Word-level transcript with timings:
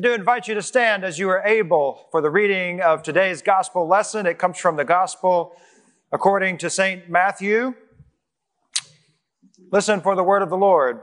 I 0.00 0.04
do 0.04 0.14
invite 0.14 0.46
you 0.46 0.54
to 0.54 0.62
stand 0.62 1.02
as 1.02 1.18
you 1.18 1.28
are 1.28 1.44
able 1.44 2.06
for 2.12 2.20
the 2.20 2.30
reading 2.30 2.80
of 2.80 3.02
today's 3.02 3.42
gospel 3.42 3.88
lesson. 3.88 4.26
It 4.26 4.38
comes 4.38 4.56
from 4.56 4.76
the 4.76 4.84
gospel 4.84 5.56
according 6.12 6.58
to 6.58 6.70
St. 6.70 7.10
Matthew. 7.10 7.74
Listen 9.72 10.00
for 10.00 10.14
the 10.14 10.22
word 10.22 10.42
of 10.42 10.50
the 10.50 10.56
Lord. 10.56 11.00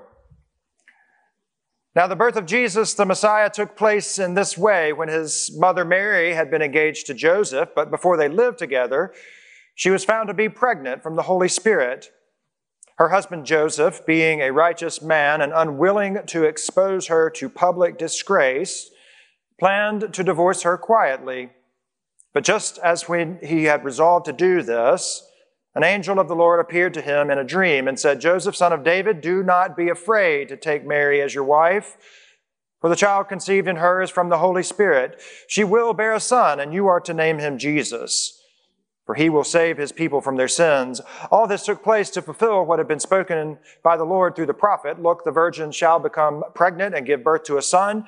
Now, 1.93 2.07
the 2.07 2.15
birth 2.15 2.37
of 2.37 2.45
Jesus, 2.45 2.93
the 2.93 3.03
Messiah, 3.03 3.49
took 3.49 3.75
place 3.75 4.17
in 4.17 4.33
this 4.33 4.57
way 4.57 4.93
when 4.93 5.09
his 5.09 5.51
mother 5.57 5.83
Mary 5.83 6.33
had 6.33 6.49
been 6.49 6.61
engaged 6.61 7.05
to 7.07 7.13
Joseph, 7.13 7.71
but 7.75 7.91
before 7.91 8.15
they 8.15 8.29
lived 8.29 8.59
together, 8.59 9.13
she 9.75 9.89
was 9.89 10.05
found 10.05 10.29
to 10.29 10.33
be 10.33 10.47
pregnant 10.47 11.03
from 11.03 11.17
the 11.17 11.23
Holy 11.23 11.49
Spirit. 11.49 12.11
Her 12.97 13.09
husband 13.09 13.45
Joseph, 13.45 14.05
being 14.05 14.39
a 14.39 14.53
righteous 14.53 15.01
man 15.01 15.41
and 15.41 15.51
unwilling 15.53 16.19
to 16.27 16.45
expose 16.45 17.07
her 17.07 17.29
to 17.31 17.49
public 17.49 17.97
disgrace, 17.97 18.89
planned 19.59 20.13
to 20.13 20.23
divorce 20.23 20.61
her 20.61 20.77
quietly. 20.77 21.49
But 22.33 22.45
just 22.45 22.77
as 22.79 23.09
when 23.09 23.39
he 23.43 23.65
had 23.65 23.83
resolved 23.83 24.25
to 24.25 24.33
do 24.33 24.61
this, 24.61 25.27
an 25.73 25.83
angel 25.83 26.19
of 26.19 26.29
the 26.29 26.35
Lord 26.35 26.61
appeared 26.61 26.93
to 26.93 27.01
him 27.01 27.29
in 27.29 27.37
a 27.37 27.43
dream 27.43 27.89
and 27.89 27.99
said, 27.99 28.21
Joseph, 28.21 28.55
son 28.55 28.71
of 28.71 28.85
David, 28.85 29.19
do 29.19 29.43
not 29.43 29.75
be 29.75 29.89
afraid 29.89 30.47
to 30.47 30.55
take 30.55 30.85
Mary 30.85 31.21
as 31.21 31.35
your 31.35 31.43
wife, 31.43 31.97
for 32.79 32.89
the 32.89 32.95
child 32.95 33.27
conceived 33.27 33.67
in 33.67 33.77
her 33.77 34.01
is 34.01 34.09
from 34.09 34.29
the 34.29 34.37
Holy 34.37 34.63
Spirit. 34.63 35.21
She 35.49 35.65
will 35.65 35.93
bear 35.93 36.13
a 36.13 36.19
son, 36.21 36.61
and 36.61 36.73
you 36.73 36.87
are 36.87 37.01
to 37.01 37.13
name 37.13 37.39
him 37.39 37.57
Jesus 37.57 38.41
for 39.05 39.15
he 39.15 39.29
will 39.29 39.43
save 39.43 39.77
his 39.77 39.91
people 39.91 40.19
from 40.19 40.35
their 40.35 40.47
sins. 40.47 40.99
All 41.29 41.47
this 41.47 41.63
took 41.63 41.83
place 41.83 42.09
to 42.11 42.21
fulfill 42.21 42.65
what 42.65 42.79
had 42.79 42.87
been 42.87 42.99
spoken 42.99 43.59
by 43.83 43.97
the 43.97 44.03
Lord 44.03 44.35
through 44.35 44.47
the 44.47 44.53
prophet. 44.53 45.01
Look, 45.01 45.23
the 45.23 45.31
virgin 45.31 45.71
shall 45.71 45.99
become 45.99 46.43
pregnant 46.55 46.95
and 46.95 47.05
give 47.05 47.23
birth 47.23 47.43
to 47.43 47.57
a 47.57 47.61
son, 47.61 48.05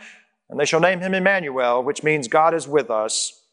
and 0.50 0.60
they 0.60 0.66
shall 0.66 0.80
name 0.80 1.00
him 1.00 1.14
Emmanuel, 1.14 1.84
which 1.84 2.04
means 2.04 2.28
God 2.28 2.54
is 2.54 2.68
with 2.68 2.90
us. 2.90 3.44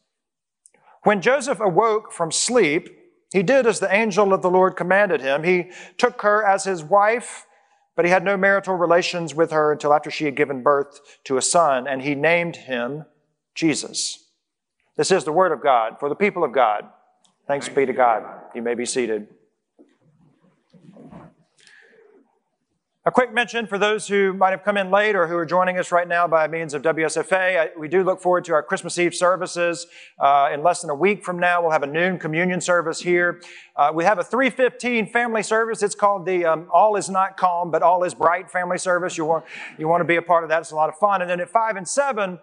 When 1.03 1.21
Joseph 1.21 1.59
awoke 1.59 2.11
from 2.11 2.31
sleep, 2.31 2.89
he 3.31 3.43
did 3.43 3.67
as 3.67 3.79
the 3.79 3.93
angel 3.93 4.33
of 4.33 4.41
the 4.41 4.49
Lord 4.49 4.75
commanded 4.75 5.21
him. 5.21 5.43
He 5.43 5.69
took 5.97 6.21
her 6.23 6.43
as 6.43 6.63
his 6.63 6.83
wife, 6.83 7.45
but 7.95 8.05
he 8.05 8.11
had 8.11 8.23
no 8.23 8.37
marital 8.37 8.75
relations 8.75 9.35
with 9.35 9.51
her 9.51 9.71
until 9.71 9.93
after 9.93 10.09
she 10.09 10.25
had 10.25 10.35
given 10.35 10.63
birth 10.63 10.99
to 11.25 11.37
a 11.37 11.43
son, 11.43 11.87
and 11.87 12.01
he 12.01 12.15
named 12.15 12.55
him 12.55 13.05
Jesus. 13.53 14.29
This 14.97 15.11
is 15.11 15.25
the 15.25 15.31
word 15.31 15.51
of 15.51 15.61
God 15.61 15.99
for 15.99 16.09
the 16.09 16.15
people 16.15 16.43
of 16.43 16.53
God. 16.53 16.89
Thanks 17.47 17.69
be 17.69 17.85
to 17.85 17.93
God. 17.93 18.23
You 18.55 18.63
may 18.63 18.73
be 18.73 18.85
seated. 18.85 19.27
A 23.07 23.11
quick 23.11 23.31
mention 23.31 23.67
for 23.67 23.77
those 23.77 24.07
who 24.07 24.33
might 24.33 24.49
have 24.49 24.63
come 24.63 24.77
in 24.77 24.89
late 24.89 25.15
or 25.15 25.27
who 25.27 25.37
are 25.37 25.45
joining 25.45 25.77
us 25.77 25.91
right 25.91 26.07
now 26.07 26.27
by 26.27 26.47
means 26.47 26.73
of 26.73 26.81
WSFA. 26.81 27.77
we 27.77 27.87
do 27.87 28.03
look 28.03 28.19
forward 28.19 28.45
to 28.45 28.53
our 28.53 28.63
Christmas 28.63 28.97
Eve 28.97 29.13
services. 29.13 29.85
Uh, 30.17 30.49
in 30.51 30.63
less 30.63 30.81
than 30.81 30.89
a 30.89 30.95
week 30.95 31.23
from 31.23 31.37
now, 31.37 31.61
we'll 31.61 31.69
have 31.69 31.83
a 31.83 31.87
noon 31.87 32.17
communion 32.17 32.59
service 32.59 32.99
here. 32.99 33.41
Uh, 33.75 33.91
we 33.93 34.03
have 34.03 34.17
a 34.17 34.23
315 34.23 35.11
family 35.11 35.43
service. 35.43 35.83
It's 35.83 35.93
called 35.93 36.25
the 36.25 36.45
um, 36.45 36.67
All 36.73 36.95
Is 36.95 37.07
Not 37.07 37.37
Calm, 37.37 37.69
but 37.69 37.83
All 37.83 38.03
Is 38.03 38.15
Bright 38.15 38.49
family 38.49 38.79
service. 38.79 39.19
You 39.19 39.25
want, 39.25 39.45
you 39.77 39.87
want 39.87 40.01
to 40.01 40.05
be 40.05 40.15
a 40.15 40.21
part 40.23 40.43
of 40.43 40.49
that. 40.49 40.61
It's 40.61 40.71
a 40.71 40.75
lot 40.75 40.89
of 40.89 40.95
fun. 40.95 41.21
And 41.21 41.29
then 41.29 41.39
at 41.39 41.51
5 41.51 41.75
and 41.75 41.87
7, 41.87 42.39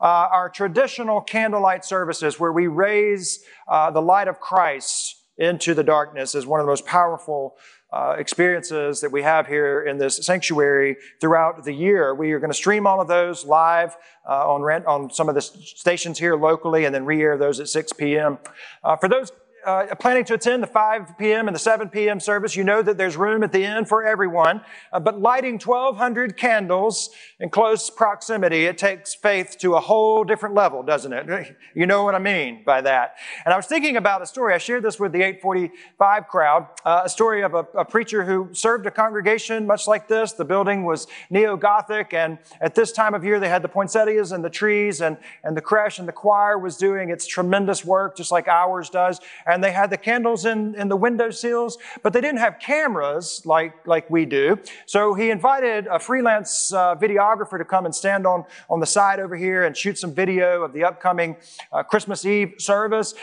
uh, 0.00 0.28
our 0.32 0.48
traditional 0.48 1.20
candlelight 1.20 1.84
services 1.84 2.38
where 2.38 2.52
we 2.52 2.66
raise 2.66 3.44
uh, 3.66 3.90
the 3.90 4.02
light 4.02 4.28
of 4.28 4.40
Christ 4.40 5.16
into 5.38 5.74
the 5.74 5.84
darkness 5.84 6.34
is 6.34 6.46
one 6.46 6.60
of 6.60 6.66
the 6.66 6.70
most 6.70 6.86
powerful 6.86 7.56
uh, 7.90 8.16
experiences 8.18 9.00
that 9.00 9.10
we 9.10 9.22
have 9.22 9.46
here 9.46 9.82
in 9.82 9.96
this 9.96 10.16
sanctuary 10.16 10.96
throughout 11.20 11.64
the 11.64 11.72
year. 11.72 12.14
We 12.14 12.32
are 12.32 12.38
going 12.38 12.50
to 12.50 12.56
stream 12.56 12.86
all 12.86 13.00
of 13.00 13.08
those 13.08 13.46
live 13.46 13.96
uh, 14.28 14.52
on 14.52 14.62
rent 14.62 14.84
on 14.86 15.10
some 15.10 15.28
of 15.28 15.34
the 15.34 15.40
stations 15.40 16.18
here 16.18 16.36
locally, 16.36 16.84
and 16.84 16.94
then 16.94 17.06
re-air 17.06 17.38
those 17.38 17.60
at 17.60 17.68
6 17.68 17.92
p.m. 17.94 18.38
Uh, 18.84 18.96
for 18.96 19.08
those 19.08 19.32
uh, 19.64 19.94
planning 19.96 20.24
to 20.24 20.34
attend 20.34 20.62
the 20.62 20.66
5 20.66 21.18
p.m. 21.18 21.48
and 21.48 21.54
the 21.54 21.58
7 21.58 21.88
p.m. 21.88 22.20
service, 22.20 22.54
you 22.54 22.62
know 22.62 22.82
that 22.82 22.96
there's 22.96 23.16
room 23.16 23.42
at 23.42 23.52
the 23.52 23.64
end 23.64 23.88
for 23.88 24.04
everyone. 24.04 24.60
Uh, 24.92 25.00
but 25.00 25.20
lighting 25.20 25.58
1,200 25.58 26.36
candles 26.36 27.10
in 27.40 27.50
close 27.50 27.90
proximity, 27.90 28.66
it 28.66 28.78
takes 28.78 29.14
faith 29.14 29.56
to 29.60 29.74
a 29.74 29.80
whole 29.80 30.24
different 30.24 30.54
level, 30.54 30.82
doesn't 30.82 31.12
it? 31.12 31.56
You 31.74 31.86
know 31.86 32.04
what 32.04 32.14
I 32.14 32.18
mean 32.18 32.62
by 32.64 32.80
that. 32.82 33.16
And 33.44 33.52
I 33.52 33.56
was 33.56 33.66
thinking 33.66 33.96
about 33.96 34.22
a 34.22 34.26
story. 34.26 34.54
I 34.54 34.58
shared 34.58 34.82
this 34.82 35.00
with 35.00 35.12
the 35.12 35.22
845 35.22 36.28
crowd, 36.28 36.66
uh, 36.84 37.02
a 37.04 37.08
story 37.08 37.42
of 37.42 37.54
a, 37.54 37.66
a 37.74 37.84
preacher 37.84 38.24
who 38.24 38.50
served 38.52 38.86
a 38.86 38.90
congregation 38.90 39.66
much 39.66 39.86
like 39.86 40.08
this. 40.08 40.32
The 40.32 40.44
building 40.44 40.84
was 40.84 41.06
neo-Gothic, 41.30 42.14
and 42.14 42.38
at 42.60 42.74
this 42.74 42.92
time 42.92 43.14
of 43.14 43.24
year, 43.24 43.40
they 43.40 43.48
had 43.48 43.62
the 43.62 43.68
poinsettias 43.68 44.32
and 44.32 44.44
the 44.44 44.50
trees, 44.50 45.00
and, 45.00 45.16
and 45.42 45.56
the 45.56 45.60
creche 45.60 45.98
and 45.98 46.06
the 46.06 46.12
choir 46.12 46.58
was 46.58 46.76
doing 46.76 47.10
its 47.10 47.26
tremendous 47.26 47.84
work, 47.84 48.16
just 48.16 48.30
like 48.30 48.46
ours 48.46 48.90
does 48.90 49.20
and 49.48 49.57
they 49.62 49.72
had 49.72 49.90
the 49.90 49.96
candles 49.96 50.44
in, 50.44 50.74
in 50.74 50.88
the 50.88 50.96
window 50.96 51.30
sills, 51.30 51.78
but 52.02 52.12
they 52.12 52.20
didn't 52.20 52.38
have 52.38 52.58
cameras 52.58 53.42
like, 53.44 53.86
like 53.86 54.08
we 54.10 54.24
do. 54.24 54.58
So 54.86 55.14
he 55.14 55.30
invited 55.30 55.86
a 55.86 55.98
freelance 55.98 56.72
uh, 56.72 56.94
videographer 56.96 57.58
to 57.58 57.64
come 57.64 57.84
and 57.84 57.94
stand 57.94 58.26
on, 58.26 58.44
on 58.68 58.80
the 58.80 58.86
side 58.86 59.20
over 59.20 59.36
here 59.36 59.64
and 59.64 59.76
shoot 59.76 59.98
some 59.98 60.14
video 60.14 60.62
of 60.62 60.72
the 60.72 60.84
upcoming 60.84 61.36
uh, 61.72 61.82
Christmas 61.82 62.24
Eve 62.24 62.54
service. 62.58 63.14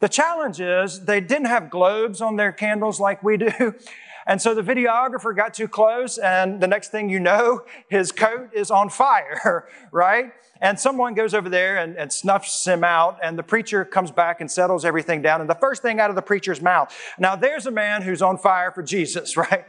The 0.00 0.08
challenge 0.08 0.60
is 0.60 1.04
they 1.04 1.20
didn't 1.20 1.46
have 1.46 1.70
globes 1.70 2.20
on 2.20 2.36
their 2.36 2.52
candles 2.52 3.00
like 3.00 3.22
we 3.22 3.36
do. 3.36 3.74
And 4.26 4.40
so 4.40 4.54
the 4.54 4.62
videographer 4.62 5.34
got 5.34 5.54
too 5.54 5.68
close, 5.68 6.18
and 6.18 6.60
the 6.60 6.66
next 6.66 6.90
thing 6.90 7.08
you 7.08 7.20
know, 7.20 7.62
his 7.88 8.12
coat 8.12 8.50
is 8.52 8.70
on 8.70 8.88
fire, 8.88 9.68
right? 9.92 10.32
And 10.60 10.78
someone 10.78 11.14
goes 11.14 11.32
over 11.32 11.48
there 11.48 11.78
and, 11.78 11.96
and, 11.96 12.12
snuffs 12.12 12.66
him 12.66 12.84
out, 12.84 13.18
and 13.22 13.38
the 13.38 13.42
preacher 13.42 13.84
comes 13.84 14.10
back 14.10 14.42
and 14.42 14.50
settles 14.50 14.84
everything 14.84 15.22
down. 15.22 15.40
And 15.40 15.48
the 15.48 15.54
first 15.54 15.80
thing 15.80 16.00
out 16.00 16.10
of 16.10 16.16
the 16.16 16.22
preacher's 16.22 16.60
mouth 16.60 16.94
now, 17.18 17.34
there's 17.34 17.66
a 17.66 17.70
man 17.70 18.02
who's 18.02 18.20
on 18.20 18.36
fire 18.36 18.70
for 18.70 18.82
Jesus, 18.82 19.36
right? 19.36 19.64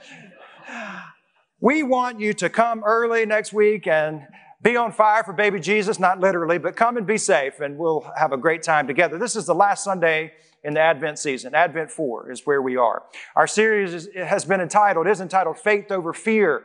We 1.60 1.84
want 1.84 2.20
you 2.20 2.34
to 2.34 2.50
come 2.50 2.84
early 2.84 3.26
next 3.26 3.54
week 3.54 3.88
and 3.88 4.24
be 4.62 4.76
on 4.76 4.92
fire 4.92 5.24
for 5.24 5.34
baby 5.34 5.60
Jesus, 5.60 6.00
not 6.00 6.20
literally, 6.20 6.58
but 6.58 6.76
come 6.76 6.98
and 6.98 7.08
be 7.08 7.18
safe, 7.18 7.60
and 7.62 7.78
we'll 7.78 8.06
have 8.18 8.32
a 8.32 8.38
great 8.38 8.62
time 8.62 8.86
together. 8.86 9.18
This 9.18 9.36
is 9.36 9.46
the 9.46 9.56
last 9.56 9.84
Sunday 9.84 10.34
in 10.64 10.74
the 10.74 10.80
Advent 10.80 11.20
season. 11.20 11.56
Advent 11.56 11.92
4 11.92 12.32
is 12.32 12.46
where 12.46 12.62
we 12.62 12.78
are. 12.78 13.04
Our 13.36 13.48
series 13.48 13.94
is, 13.94 14.10
has 14.16 14.46
been 14.46 14.62
entitled, 14.62 15.08
is 15.08 15.22
entitled 15.22 15.58
Faith 15.58 15.92
Over 15.92 16.14
Fear. 16.14 16.64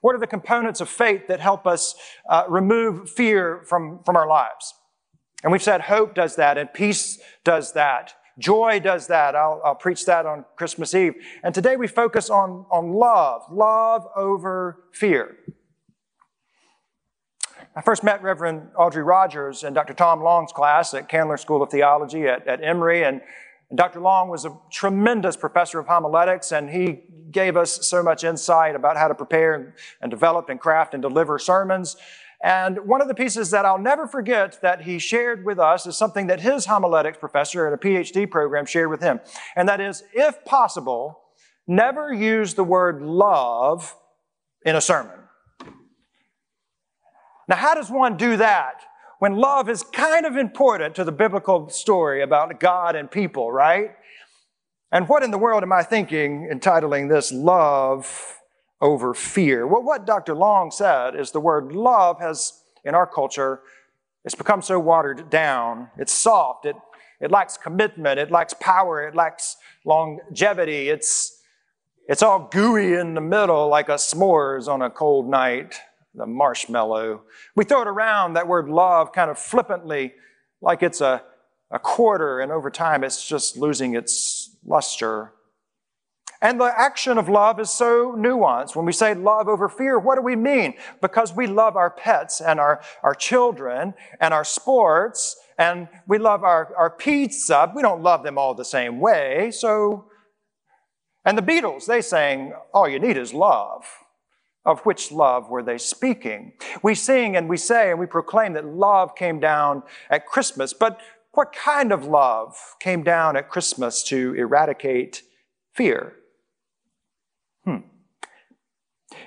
What 0.00 0.14
are 0.14 0.18
the 0.18 0.26
components 0.26 0.80
of 0.80 0.88
faith 0.88 1.26
that 1.28 1.40
help 1.40 1.66
us 1.66 1.94
uh, 2.28 2.44
remove 2.48 3.10
fear 3.10 3.62
from, 3.66 4.00
from 4.04 4.16
our 4.16 4.28
lives? 4.28 4.74
And 5.42 5.52
we've 5.52 5.62
said 5.62 5.82
hope 5.82 6.14
does 6.14 6.36
that 6.36 6.58
and 6.58 6.72
peace 6.72 7.18
does 7.44 7.72
that. 7.72 8.14
Joy 8.38 8.80
does 8.80 9.08
that. 9.08 9.34
I'll, 9.34 9.60
I'll 9.64 9.74
preach 9.74 10.06
that 10.06 10.24
on 10.24 10.44
Christmas 10.56 10.94
Eve. 10.94 11.14
And 11.42 11.54
today 11.54 11.76
we 11.76 11.88
focus 11.88 12.30
on, 12.30 12.66
on 12.70 12.92
love, 12.92 13.42
love 13.50 14.06
over 14.14 14.84
fear. 14.92 15.36
I 17.78 17.80
first 17.80 18.02
met 18.02 18.20
Reverend 18.24 18.70
Audrey 18.76 19.04
Rogers 19.04 19.62
in 19.62 19.72
Dr. 19.72 19.94
Tom 19.94 20.20
Long's 20.20 20.50
class 20.50 20.94
at 20.94 21.08
Candler 21.08 21.36
School 21.36 21.62
of 21.62 21.70
Theology 21.70 22.26
at, 22.26 22.44
at 22.48 22.60
Emory. 22.60 23.04
And, 23.04 23.20
and 23.70 23.78
Dr. 23.78 24.00
Long 24.00 24.28
was 24.28 24.44
a 24.44 24.58
tremendous 24.68 25.36
professor 25.36 25.78
of 25.78 25.86
homiletics, 25.86 26.50
and 26.50 26.68
he 26.68 27.02
gave 27.30 27.56
us 27.56 27.86
so 27.86 28.02
much 28.02 28.24
insight 28.24 28.74
about 28.74 28.96
how 28.96 29.06
to 29.06 29.14
prepare 29.14 29.76
and 30.02 30.10
develop 30.10 30.48
and 30.48 30.58
craft 30.58 30.92
and 30.92 31.00
deliver 31.00 31.38
sermons. 31.38 31.96
And 32.42 32.84
one 32.84 33.00
of 33.00 33.06
the 33.06 33.14
pieces 33.14 33.52
that 33.52 33.64
I'll 33.64 33.78
never 33.78 34.08
forget 34.08 34.60
that 34.60 34.82
he 34.82 34.98
shared 34.98 35.44
with 35.44 35.60
us 35.60 35.86
is 35.86 35.96
something 35.96 36.26
that 36.26 36.40
his 36.40 36.66
homiletics 36.66 37.18
professor 37.18 37.68
at 37.68 37.72
a 37.72 37.76
PhD 37.76 38.28
program 38.28 38.66
shared 38.66 38.90
with 38.90 39.02
him. 39.02 39.20
And 39.54 39.68
that 39.68 39.80
is, 39.80 40.02
if 40.12 40.44
possible, 40.44 41.20
never 41.68 42.12
use 42.12 42.54
the 42.54 42.64
word 42.64 43.02
love 43.02 43.94
in 44.66 44.74
a 44.74 44.80
sermon. 44.80 45.27
Now, 47.48 47.56
how 47.56 47.74
does 47.74 47.90
one 47.90 48.16
do 48.16 48.36
that 48.36 48.82
when 49.18 49.36
love 49.36 49.68
is 49.68 49.82
kind 49.82 50.26
of 50.26 50.36
important 50.36 50.94
to 50.96 51.04
the 51.04 51.12
biblical 51.12 51.70
story 51.70 52.22
about 52.22 52.60
God 52.60 52.94
and 52.94 53.10
people, 53.10 53.50
right? 53.50 53.92
And 54.92 55.08
what 55.08 55.22
in 55.22 55.30
the 55.30 55.38
world 55.38 55.62
am 55.62 55.72
I 55.72 55.82
thinking 55.82 56.48
entitling 56.50 57.08
this 57.08 57.32
love 57.32 58.36
over 58.80 59.14
fear? 59.14 59.66
Well, 59.66 59.82
what 59.82 60.06
Dr. 60.06 60.34
Long 60.34 60.70
said 60.70 61.16
is 61.16 61.30
the 61.30 61.40
word 61.40 61.72
love 61.72 62.20
has, 62.20 62.62
in 62.84 62.94
our 62.94 63.06
culture, 63.06 63.60
it's 64.24 64.34
become 64.34 64.60
so 64.60 64.78
watered 64.78 65.30
down. 65.30 65.88
It's 65.96 66.12
soft. 66.12 66.66
It, 66.66 66.76
it 67.20 67.30
lacks 67.30 67.56
commitment. 67.56 68.20
It 68.20 68.30
lacks 68.30 68.54
power. 68.60 69.06
It 69.08 69.14
lacks 69.14 69.56
longevity. 69.84 70.90
It's, 70.90 71.40
it's 72.08 72.22
all 72.22 72.48
gooey 72.50 72.94
in 72.94 73.14
the 73.14 73.20
middle 73.20 73.68
like 73.68 73.88
a 73.88 73.94
s'mores 73.94 74.68
on 74.68 74.82
a 74.82 74.90
cold 74.90 75.28
night 75.28 75.80
the 76.14 76.26
marshmallow. 76.26 77.22
We 77.54 77.64
throw 77.64 77.82
it 77.82 77.88
around, 77.88 78.34
that 78.34 78.48
word 78.48 78.68
love, 78.68 79.12
kind 79.12 79.30
of 79.30 79.38
flippantly, 79.38 80.14
like 80.60 80.82
it's 80.82 81.00
a, 81.00 81.22
a 81.70 81.78
quarter, 81.78 82.40
and 82.40 82.50
over 82.50 82.70
time 82.70 83.04
it's 83.04 83.26
just 83.26 83.56
losing 83.56 83.94
its 83.94 84.56
luster. 84.64 85.32
And 86.40 86.60
the 86.60 86.72
action 86.76 87.18
of 87.18 87.28
love 87.28 87.58
is 87.58 87.70
so 87.70 88.14
nuanced. 88.16 88.76
When 88.76 88.86
we 88.86 88.92
say 88.92 89.14
love 89.14 89.48
over 89.48 89.68
fear, 89.68 89.98
what 89.98 90.14
do 90.14 90.22
we 90.22 90.36
mean? 90.36 90.74
Because 91.02 91.34
we 91.34 91.48
love 91.48 91.76
our 91.76 91.90
pets 91.90 92.40
and 92.40 92.60
our, 92.60 92.80
our 93.02 93.14
children 93.14 93.94
and 94.20 94.32
our 94.32 94.44
sports 94.44 95.36
and 95.58 95.88
we 96.06 96.18
love 96.18 96.44
our, 96.44 96.72
our 96.76 96.88
pizza. 96.88 97.70
We 97.74 97.82
don't 97.82 98.02
love 98.02 98.22
them 98.22 98.38
all 98.38 98.54
the 98.54 98.64
same 98.64 99.00
way. 99.00 99.50
So, 99.50 100.06
and 101.24 101.36
the 101.36 101.42
Beatles, 101.42 101.84
they 101.84 102.00
sang, 102.00 102.54
all 102.72 102.88
you 102.88 103.00
need 103.00 103.16
is 103.16 103.34
love. 103.34 103.84
Of 104.68 104.84
which 104.84 105.10
love 105.10 105.48
were 105.48 105.62
they 105.62 105.78
speaking? 105.78 106.52
We 106.82 106.94
sing 106.94 107.36
and 107.36 107.48
we 107.48 107.56
say 107.56 107.90
and 107.90 107.98
we 107.98 108.04
proclaim 108.04 108.52
that 108.52 108.66
love 108.66 109.14
came 109.14 109.40
down 109.40 109.82
at 110.10 110.26
Christmas, 110.26 110.74
but 110.74 111.00
what 111.32 111.54
kind 111.54 111.90
of 111.90 112.04
love 112.04 112.54
came 112.78 113.02
down 113.02 113.34
at 113.34 113.48
Christmas 113.48 114.02
to 114.04 114.34
eradicate 114.34 115.22
fear? 115.72 116.16
Hmm. 117.64 117.78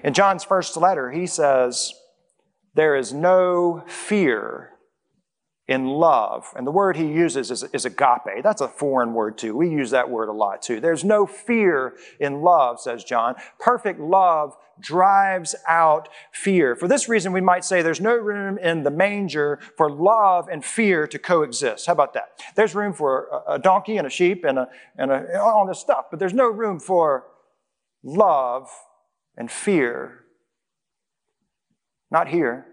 In 0.04 0.14
John's 0.14 0.44
first 0.44 0.78
letter, 0.78 1.10
he 1.10 1.26
says, 1.26 1.92
There 2.76 2.96
is 2.96 3.12
no 3.12 3.84
fear 3.88 4.72
in 5.72 5.86
love. 5.86 6.54
And 6.56 6.68
the 6.68 6.72
word 6.72 6.98
he 6.98 7.08
uses 7.08 7.50
is, 7.50 7.64
is, 7.72 7.86
agape. 7.86 8.44
That's 8.44 8.62
a 8.62 8.68
foreign 8.68 9.14
word 9.14 9.38
too. 9.38 9.56
We 9.56 9.70
use 9.70 9.92
that 9.92 10.10
word 10.10 10.28
a 10.28 10.34
lot 10.34 10.62
too. 10.62 10.82
There's 10.82 11.06
no 11.06 11.26
fear 11.26 11.96
in 12.20 12.42
love, 12.42 12.82
says 12.82 13.06
John. 13.06 13.36
Perfect 13.58 14.00
love 14.00 14.58
drives 14.82 15.56
out 15.68 16.10
fear. 16.32 16.76
For 16.76 16.88
this 16.88 17.08
reason, 17.08 17.32
we 17.32 17.42
might 17.42 17.64
say 17.64 17.82
there's 17.82 18.02
no 18.02 18.16
room 18.16 18.58
in 18.58 18.84
the 18.84 18.92
manger 18.92 19.60
for 19.78 19.90
love 19.90 20.48
and 20.50 20.66
fear 20.66 21.08
to 21.08 21.20
coexist. 21.20 21.88
How 21.88 21.94
about 21.94 22.14
that? 22.14 22.42
There's 22.56 22.76
room 22.76 22.94
for 22.94 23.44
a, 23.48 23.60
donkey 23.60 23.98
and 23.98 24.08
a 24.08 24.10
sheep 24.10 24.44
and, 24.44 24.60
a, 24.60 24.68
and 24.98 25.12
a, 25.12 25.40
all 25.40 25.66
this 25.68 25.80
stuff, 25.80 26.06
but 26.10 26.20
there's 26.20 26.34
no 26.34 26.48
room 26.50 26.80
for 26.80 27.28
love 28.04 28.70
and 29.38 29.52
fear. 29.52 30.26
Not 32.10 32.28
here. 32.28 32.66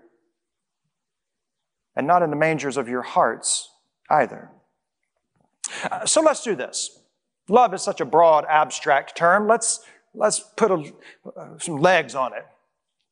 And 1.95 2.07
not 2.07 2.23
in 2.23 2.31
the 2.31 2.37
mangers 2.37 2.77
of 2.77 2.89
your 2.89 3.03
hearts 3.03 3.71
either. 4.11 4.51
Uh, 5.91 6.07
so 6.07 6.21
let's 6.21 6.43
do 6.43 6.55
this. 6.55 7.01
Love 7.49 7.73
is 7.73 7.83
such 7.83 8.01
a 8.01 8.05
broad, 8.05 8.45
abstract 8.49 9.17
term. 9.17 9.49
Let's, 9.49 9.81
let's 10.19 10.41
put 10.41 10.71
a, 10.71 10.93
uh, 11.37 11.59
some 11.59 11.77
legs 11.77 12.15
on 12.15 12.33
it. 12.35 12.45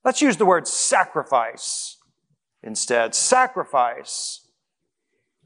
Let's 0.05 0.21
use 0.21 0.37
the 0.37 0.47
word 0.47 0.69
sacrifice 0.69 1.97
instead. 2.63 3.15
Sacrifice 3.15 4.41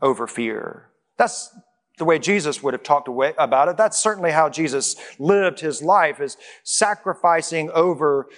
over 0.02 0.26
fear. 0.26 0.88
That's 1.16 1.54
the 1.98 2.04
way 2.04 2.18
Jesus 2.18 2.62
would 2.62 2.72
have 2.72 2.82
talked 2.82 3.08
about 3.08 3.68
it. 3.68 3.76
That's 3.76 3.98
certainly 3.98 4.30
how 4.32 4.48
Jesus 4.48 4.96
lived 5.18 5.60
his 5.60 5.82
life, 5.82 6.20
is 6.20 6.38
sacrificing 6.64 7.70
over 7.72 8.28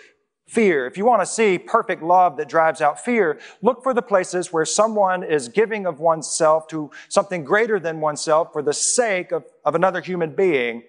fear. 0.49 0.87
If 0.87 0.99
you 0.99 1.05
want 1.05 1.23
to 1.23 1.27
see 1.27 1.59
perfect 1.59 2.03
love 2.03 2.37
that 2.37 2.49
drives 2.49 2.81
out 2.81 3.03
fear, 3.03 3.39
look 3.63 3.83
for 3.83 3.95
the 3.95 4.03
places 4.03 4.53
where 4.53 4.65
someone 4.65 5.23
is 5.23 5.49
giving 5.49 5.87
of 5.87 6.01
oneself 6.01 6.67
to 6.69 6.91
something 7.09 7.45
greater 7.45 7.79
than 7.79 8.01
oneself 8.01 8.53
for 8.53 8.63
the 8.63 8.75
sake 8.75 9.31
of, 9.31 9.45
of 9.65 9.77
another 9.77 10.01
human 10.01 10.35
being. 10.35 10.83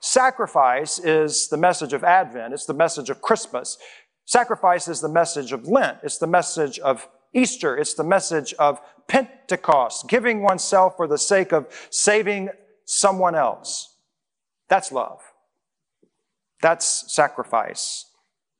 Sacrifice 0.00 0.98
is 0.98 1.48
the 1.48 1.56
message 1.56 1.92
of 1.92 2.04
Advent. 2.04 2.54
It's 2.54 2.66
the 2.66 2.74
message 2.74 3.10
of 3.10 3.22
Christmas. 3.22 3.78
Sacrifice 4.24 4.88
is 4.88 5.00
the 5.00 5.08
message 5.08 5.52
of 5.52 5.66
Lent. 5.68 5.98
It's 6.02 6.18
the 6.18 6.26
message 6.26 6.78
of 6.78 7.08
Easter. 7.32 7.76
It's 7.76 7.94
the 7.94 8.04
message 8.04 8.54
of 8.54 8.80
Pentecost, 9.08 10.08
giving 10.08 10.42
oneself 10.42 10.96
for 10.96 11.06
the 11.06 11.18
sake 11.18 11.52
of 11.52 11.66
saving 11.90 12.50
someone 12.84 13.34
else. 13.34 13.96
That's 14.68 14.90
love. 14.90 15.20
That's 16.60 17.12
sacrifice. 17.12 18.06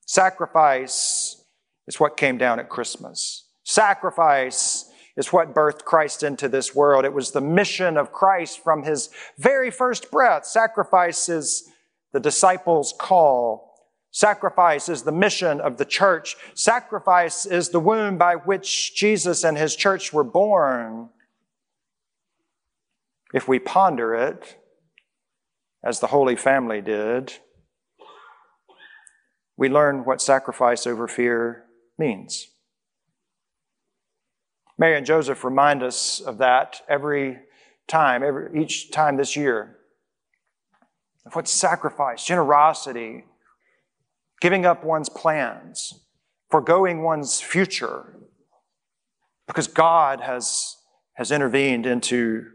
Sacrifice 0.04 1.42
is 1.86 1.98
what 1.98 2.16
came 2.16 2.38
down 2.38 2.60
at 2.60 2.68
Christmas. 2.68 3.44
Sacrifice 3.64 4.90
is 5.16 5.32
what 5.32 5.54
birthed 5.54 5.84
Christ 5.84 6.22
into 6.22 6.48
this 6.48 6.74
world. 6.74 7.04
It 7.04 7.12
was 7.12 7.30
the 7.30 7.40
mission 7.40 7.96
of 7.96 8.12
Christ 8.12 8.62
from 8.62 8.82
his 8.82 9.10
very 9.38 9.70
first 9.70 10.10
breath. 10.10 10.44
Sacrifice 10.46 11.28
is 11.28 11.68
the 12.12 12.20
disciples' 12.20 12.94
call 12.98 13.66
Sacrifice 14.16 14.88
is 14.88 15.02
the 15.02 15.12
mission 15.12 15.60
of 15.60 15.76
the 15.76 15.84
church. 15.84 16.36
Sacrifice 16.54 17.44
is 17.44 17.68
the 17.68 17.80
womb 17.80 18.16
by 18.16 18.36
which 18.36 18.94
Jesus 18.94 19.44
and 19.44 19.58
his 19.58 19.76
church 19.76 20.10
were 20.10 20.24
born. 20.24 21.10
If 23.34 23.46
we 23.46 23.58
ponder 23.58 24.14
it, 24.14 24.56
as 25.84 26.00
the 26.00 26.06
Holy 26.06 26.34
Family 26.34 26.80
did, 26.80 27.34
we 29.54 29.68
learn 29.68 30.06
what 30.06 30.22
sacrifice 30.22 30.86
over 30.86 31.06
fear 31.06 31.64
means. 31.98 32.48
Mary 34.78 34.96
and 34.96 35.06
Joseph 35.06 35.44
remind 35.44 35.82
us 35.82 36.20
of 36.20 36.38
that 36.38 36.82
every 36.88 37.38
time, 37.88 38.22
every, 38.22 38.60
each 38.60 38.90
time 38.90 39.16
this 39.16 39.36
year. 39.36 39.78
Of 41.24 41.34
what 41.34 41.48
sacrifice, 41.48 42.24
generosity, 42.24 43.24
giving 44.40 44.66
up 44.66 44.84
one's 44.84 45.08
plans, 45.08 46.04
foregoing 46.50 47.02
one's 47.02 47.40
future, 47.40 48.16
because 49.46 49.66
God 49.66 50.20
has, 50.20 50.76
has 51.14 51.30
intervened 51.30 51.86
into 51.86 52.46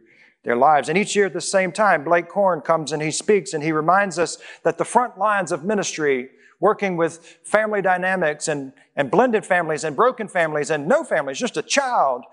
their 0.44 0.56
lives. 0.56 0.90
And 0.90 0.98
each 0.98 1.16
year 1.16 1.26
at 1.26 1.34
the 1.34 1.42
same 1.42 1.72
time, 1.72 2.04
Blake 2.04 2.32
Horne 2.32 2.62
comes 2.62 2.92
and 2.92 3.02
he 3.02 3.12
speaks 3.12 3.54
and 3.54 3.64
he 3.64 3.72
reminds 3.72 4.18
us 4.18 4.38
that 4.64 4.78
the 4.78 4.86
front 4.86 5.18
lines 5.18 5.52
of 5.52 5.64
ministry, 5.64 6.30
working 6.62 6.96
with 6.96 7.40
family 7.44 7.82
dynamics 7.82 8.48
and, 8.48 8.72
and 8.96 9.12
blended 9.12 9.46
families 9.46 9.84
and 9.84 9.96
broken 9.96 10.28
families 10.30 10.70
and 10.70 10.88
no 10.88 11.04
families, 11.04 11.38
just 11.38 11.58
a 11.58 11.62
child, 11.62 12.24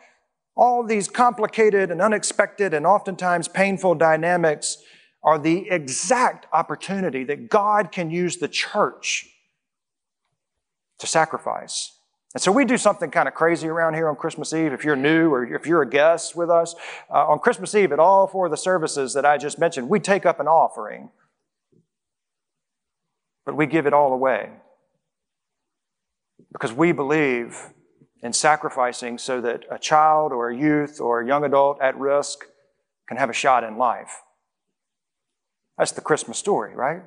all 0.54 0.84
these 0.84 1.08
complicated 1.08 1.90
and 1.90 2.00
unexpected 2.00 2.74
and 2.74 2.86
oftentimes 2.86 3.48
painful 3.48 3.94
dynamics 3.94 4.78
are 5.24 5.38
the 5.38 5.68
exact 5.70 6.46
opportunity 6.52 7.24
that 7.24 7.48
God 7.48 7.90
can 7.90 8.10
use 8.10 8.36
the 8.36 8.48
church 8.48 9.26
to 10.98 11.06
sacrifice. 11.06 11.98
And 12.34 12.42
so 12.42 12.52
we 12.52 12.64
do 12.64 12.76
something 12.76 13.10
kind 13.10 13.26
of 13.26 13.34
crazy 13.34 13.68
around 13.68 13.94
here 13.94 14.08
on 14.08 14.16
Christmas 14.16 14.52
Eve. 14.52 14.72
If 14.72 14.84
you're 14.84 14.96
new 14.96 15.32
or 15.32 15.44
if 15.44 15.66
you're 15.66 15.82
a 15.82 15.88
guest 15.88 16.36
with 16.36 16.50
us, 16.50 16.74
uh, 17.10 17.26
on 17.26 17.38
Christmas 17.38 17.74
Eve 17.74 17.92
at 17.92 17.98
all 17.98 18.26
four 18.26 18.46
of 18.46 18.50
the 18.50 18.56
services 18.56 19.14
that 19.14 19.24
I 19.24 19.38
just 19.38 19.58
mentioned, 19.58 19.88
we 19.88 19.98
take 19.98 20.26
up 20.26 20.38
an 20.38 20.46
offering. 20.46 21.10
But 23.48 23.56
we 23.56 23.64
give 23.64 23.86
it 23.86 23.94
all 23.94 24.12
away. 24.12 24.50
Because 26.52 26.70
we 26.70 26.92
believe 26.92 27.58
in 28.22 28.34
sacrificing 28.34 29.16
so 29.16 29.40
that 29.40 29.64
a 29.70 29.78
child 29.78 30.32
or 30.32 30.50
a 30.50 30.54
youth 30.54 31.00
or 31.00 31.22
a 31.22 31.26
young 31.26 31.44
adult 31.44 31.80
at 31.80 31.98
risk 31.98 32.44
can 33.08 33.16
have 33.16 33.30
a 33.30 33.32
shot 33.32 33.64
in 33.64 33.78
life. 33.78 34.20
That's 35.78 35.92
the 35.92 36.02
Christmas 36.02 36.36
story, 36.36 36.74
right? 36.74 37.00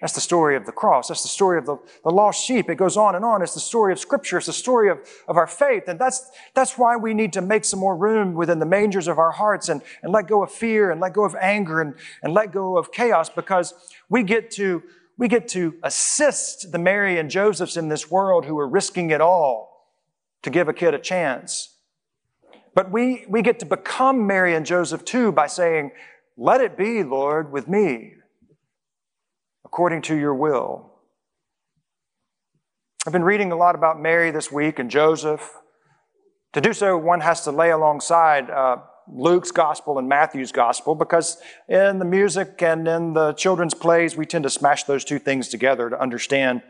That's 0.00 0.12
the 0.12 0.20
story 0.20 0.54
of 0.54 0.66
the 0.66 0.72
cross. 0.72 1.08
That's 1.08 1.22
the 1.22 1.28
story 1.28 1.58
of 1.58 1.66
the, 1.66 1.78
the 2.04 2.10
lost 2.10 2.44
sheep. 2.44 2.70
It 2.70 2.76
goes 2.76 2.96
on 2.96 3.16
and 3.16 3.24
on. 3.24 3.42
It's 3.42 3.54
the 3.54 3.60
story 3.60 3.92
of 3.92 3.98
Scripture. 3.98 4.38
It's 4.38 4.46
the 4.46 4.52
story 4.52 4.88
of, 4.88 5.00
of 5.26 5.36
our 5.36 5.48
faith. 5.48 5.88
And 5.88 5.98
that's, 5.98 6.30
that's 6.54 6.78
why 6.78 6.94
we 6.94 7.12
need 7.12 7.32
to 7.32 7.40
make 7.40 7.64
some 7.64 7.80
more 7.80 7.96
room 7.96 8.34
within 8.34 8.60
the 8.60 8.66
mangers 8.66 9.08
of 9.08 9.18
our 9.18 9.32
hearts 9.32 9.68
and, 9.68 9.82
and 10.04 10.12
let 10.12 10.28
go 10.28 10.44
of 10.44 10.52
fear 10.52 10.92
and 10.92 11.00
let 11.00 11.12
go 11.12 11.24
of 11.24 11.34
anger 11.40 11.80
and, 11.80 11.94
and 12.22 12.32
let 12.32 12.52
go 12.52 12.78
of 12.78 12.92
chaos 12.92 13.28
because 13.28 13.74
we 14.08 14.22
get 14.22 14.52
to, 14.52 14.80
we 15.16 15.28
get 15.28 15.48
to 15.48 15.74
assist 15.82 16.72
the 16.72 16.78
Mary 16.78 17.18
and 17.18 17.30
Josephs 17.30 17.76
in 17.76 17.88
this 17.88 18.10
world 18.10 18.46
who 18.46 18.58
are 18.58 18.68
risking 18.68 19.10
it 19.10 19.20
all 19.20 19.92
to 20.42 20.50
give 20.50 20.68
a 20.68 20.72
kid 20.72 20.94
a 20.94 20.98
chance. 20.98 21.76
But 22.74 22.90
we, 22.90 23.24
we 23.28 23.42
get 23.42 23.60
to 23.60 23.66
become 23.66 24.26
Mary 24.26 24.54
and 24.54 24.66
Joseph 24.66 25.04
too 25.04 25.30
by 25.30 25.46
saying, 25.46 25.92
let 26.36 26.60
it 26.60 26.76
be, 26.76 27.04
Lord, 27.04 27.52
with 27.52 27.68
me 27.68 28.14
according 29.64 30.02
to 30.02 30.16
your 30.16 30.34
will. 30.34 30.90
I've 33.06 33.12
been 33.12 33.24
reading 33.24 33.52
a 33.52 33.56
lot 33.56 33.74
about 33.74 34.00
Mary 34.00 34.30
this 34.30 34.50
week 34.50 34.78
and 34.78 34.90
Joseph. 34.90 35.52
To 36.54 36.60
do 36.60 36.72
so, 36.72 36.96
one 36.96 37.20
has 37.20 37.42
to 37.44 37.50
lay 37.50 37.70
alongside 37.70 38.50
uh, 38.50 38.76
Luke's 39.06 39.50
gospel 39.50 39.98
and 39.98 40.08
Matthew's 40.08 40.52
gospel 40.52 40.94
because 40.94 41.38
in 41.68 41.98
the 41.98 42.04
music 42.04 42.62
and 42.62 42.86
in 42.88 43.12
the 43.12 43.32
children's 43.34 43.74
plays, 43.74 44.16
we 44.16 44.26
tend 44.26 44.44
to 44.44 44.50
smash 44.50 44.84
those 44.84 45.04
two 45.04 45.18
things 45.18 45.48
together 45.48 45.90
to 45.90 46.00
understand 46.00 46.62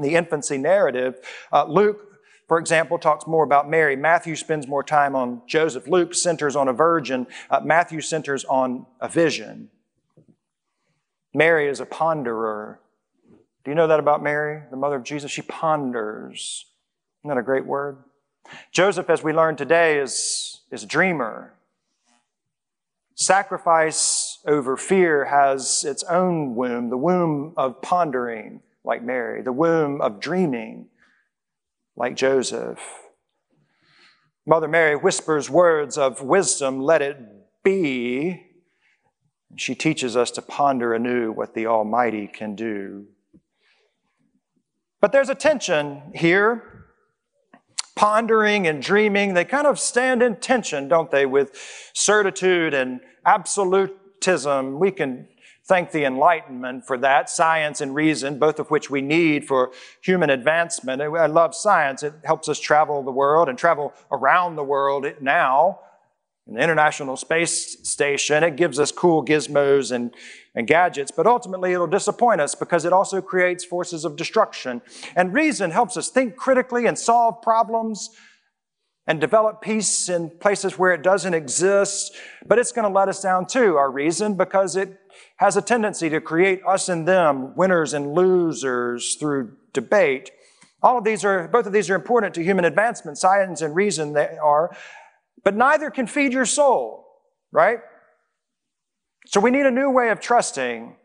the 0.00 0.14
infancy 0.14 0.58
narrative. 0.58 1.18
Uh, 1.52 1.64
Luke, 1.66 2.18
for 2.48 2.58
example, 2.58 2.98
talks 2.98 3.26
more 3.26 3.44
about 3.44 3.70
Mary. 3.70 3.96
Matthew 3.96 4.36
spends 4.36 4.66
more 4.66 4.82
time 4.82 5.14
on 5.14 5.42
Joseph. 5.46 5.86
Luke 5.86 6.14
centers 6.14 6.56
on 6.56 6.68
a 6.68 6.72
virgin. 6.72 7.26
Uh, 7.48 7.60
Matthew 7.60 8.00
centers 8.00 8.44
on 8.44 8.86
a 9.00 9.08
vision. 9.08 9.70
Mary 11.34 11.68
is 11.68 11.80
a 11.80 11.86
ponderer. 11.86 12.78
Do 13.64 13.70
you 13.70 13.74
know 13.74 13.86
that 13.86 14.00
about 14.00 14.22
Mary, 14.22 14.62
the 14.70 14.76
mother 14.76 14.96
of 14.96 15.04
Jesus? 15.04 15.30
She 15.30 15.42
ponders. 15.42 16.66
Isn't 17.20 17.28
that 17.28 17.38
a 17.38 17.42
great 17.42 17.64
word? 17.64 17.98
Joseph, 18.72 19.08
as 19.08 19.22
we 19.22 19.32
learned 19.32 19.56
today, 19.56 19.98
is, 19.98 20.51
is 20.72 20.82
a 20.82 20.86
dreamer. 20.86 21.52
Sacrifice 23.14 24.38
over 24.46 24.76
fear 24.76 25.26
has 25.26 25.84
its 25.84 26.02
own 26.04 26.56
womb, 26.56 26.88
the 26.88 26.96
womb 26.96 27.52
of 27.56 27.80
pondering, 27.82 28.62
like 28.82 29.02
Mary, 29.02 29.42
the 29.42 29.52
womb 29.52 30.00
of 30.00 30.18
dreaming, 30.18 30.88
like 31.94 32.16
Joseph. 32.16 32.80
Mother 34.46 34.66
Mary 34.66 34.96
whispers 34.96 35.48
words 35.48 35.96
of 35.98 36.22
wisdom, 36.22 36.82
let 36.82 37.02
it 37.02 37.18
be. 37.62 38.46
She 39.56 39.74
teaches 39.74 40.16
us 40.16 40.30
to 40.32 40.42
ponder 40.42 40.94
anew 40.94 41.30
what 41.30 41.54
the 41.54 41.66
Almighty 41.66 42.26
can 42.26 42.56
do. 42.56 43.06
But 45.02 45.12
there's 45.12 45.28
a 45.28 45.34
tension 45.34 46.12
here. 46.14 46.81
Pondering 48.02 48.66
and 48.66 48.82
dreaming, 48.82 49.34
they 49.34 49.44
kind 49.44 49.64
of 49.64 49.78
stand 49.78 50.24
in 50.24 50.34
tension, 50.34 50.88
don't 50.88 51.08
they, 51.12 51.24
with 51.24 51.56
certitude 51.92 52.74
and 52.74 53.00
absolutism. 53.24 54.80
We 54.80 54.90
can 54.90 55.28
thank 55.66 55.92
the 55.92 56.02
Enlightenment 56.02 56.84
for 56.84 56.98
that, 56.98 57.30
science 57.30 57.80
and 57.80 57.94
reason, 57.94 58.40
both 58.40 58.58
of 58.58 58.72
which 58.72 58.90
we 58.90 59.02
need 59.02 59.46
for 59.46 59.70
human 60.00 60.30
advancement. 60.30 61.00
I 61.00 61.26
love 61.26 61.54
science. 61.54 62.02
It 62.02 62.14
helps 62.24 62.48
us 62.48 62.58
travel 62.58 63.04
the 63.04 63.12
world 63.12 63.48
and 63.48 63.56
travel 63.56 63.92
around 64.10 64.56
the 64.56 64.64
world 64.64 65.06
now. 65.20 65.78
In 66.48 66.54
the 66.54 66.60
International 66.60 67.16
Space 67.16 67.88
Station, 67.88 68.42
it 68.42 68.56
gives 68.56 68.80
us 68.80 68.90
cool 68.90 69.24
gizmos 69.24 69.92
and, 69.92 70.12
and 70.54 70.66
gadgets, 70.66 71.10
but 71.10 71.26
ultimately 71.26 71.72
it'll 71.72 71.86
disappoint 71.86 72.40
us 72.40 72.54
because 72.54 72.84
it 72.84 72.92
also 72.92 73.20
creates 73.20 73.64
forces 73.64 74.04
of 74.04 74.16
destruction. 74.16 74.82
And 75.16 75.32
reason 75.32 75.70
helps 75.70 75.96
us 75.96 76.10
think 76.10 76.36
critically 76.36 76.86
and 76.86 76.98
solve 76.98 77.40
problems 77.42 78.10
and 79.06 79.20
develop 79.20 79.60
peace 79.60 80.08
in 80.08 80.30
places 80.38 80.78
where 80.78 80.92
it 80.92 81.02
doesn't 81.02 81.34
exist, 81.34 82.14
but 82.46 82.58
it's 82.58 82.70
going 82.70 82.86
to 82.86 82.94
let 82.94 83.08
us 83.08 83.20
down 83.20 83.46
too, 83.46 83.76
our 83.76 83.90
reason, 83.90 84.34
because 84.34 84.76
it 84.76 84.96
has 85.38 85.56
a 85.56 85.62
tendency 85.62 86.08
to 86.08 86.20
create 86.20 86.60
us 86.66 86.88
and 86.88 87.08
them, 87.08 87.56
winners 87.56 87.94
and 87.94 88.14
losers 88.14 89.16
through 89.16 89.56
debate. 89.72 90.30
All 90.82 90.98
of 90.98 91.04
these 91.04 91.24
are, 91.24 91.48
both 91.48 91.66
of 91.66 91.72
these 91.72 91.90
are 91.90 91.96
important 91.96 92.34
to 92.34 92.44
human 92.44 92.64
advancement. 92.64 93.18
Science 93.18 93.60
and 93.60 93.74
reason 93.74 94.12
they 94.12 94.36
are, 94.40 94.74
but 95.42 95.56
neither 95.56 95.90
can 95.90 96.06
feed 96.06 96.32
your 96.32 96.46
soul, 96.46 97.04
right? 97.50 97.78
So 99.26 99.40
we 99.40 99.50
need 99.50 99.66
a 99.66 99.70
new 99.70 99.90
way 99.90 100.10
of 100.10 100.20
trusting 100.20 100.96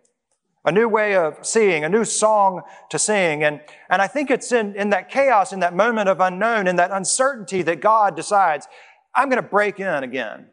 a 0.68 0.72
new 0.72 0.90
way 0.90 1.16
of 1.16 1.38
seeing, 1.44 1.86
a 1.86 1.90
new 1.90 2.04
song 2.04 2.62
to 2.90 3.00
sing. 3.00 3.42
And, 3.42 3.62
and 3.90 4.02
I 4.02 4.08
think 4.08 4.30
it's 4.30 4.52
in, 4.52 4.76
in 4.76 4.90
that 4.90 5.10
chaos, 5.10 5.54
in 5.54 5.62
that 5.62 5.74
moment 5.74 6.10
of 6.10 6.20
unknown, 6.20 6.68
in 6.68 6.76
that 6.76 6.92
uncertainty 6.92 7.62
that 7.62 7.80
God 7.80 8.18
decides, 8.18 8.68
I'm 9.16 9.30
going 9.30 9.42
to 9.42 9.48
break 9.48 9.80
in 9.80 10.04
again 10.04 10.48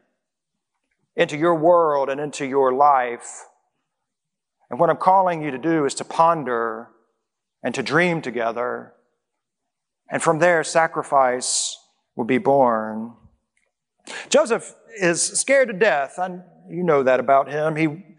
into 1.17 1.35
your 1.35 1.55
world 1.55 2.09
and 2.09 2.21
into 2.21 2.45
your 2.45 2.73
life. 2.73 3.43
And 4.69 4.79
what 4.79 4.89
I'm 4.89 4.95
calling 4.95 5.43
you 5.43 5.51
to 5.51 5.57
do 5.57 5.83
is 5.83 5.93
to 5.95 6.05
ponder 6.05 6.87
and 7.61 7.75
to 7.75 7.83
dream 7.83 8.21
together. 8.21 8.93
And 10.09 10.23
from 10.23 10.39
there, 10.39 10.63
sacrifice 10.63 11.77
will 12.15 12.23
be 12.23 12.37
born. 12.37 13.15
Joseph 14.29 14.75
is 15.01 15.21
scared 15.21 15.67
to 15.67 15.73
death. 15.73 16.17
I, 16.17 16.39
you 16.69 16.83
know 16.83 17.03
that 17.03 17.19
about 17.19 17.49
him. 17.49 17.75
He 17.75 18.15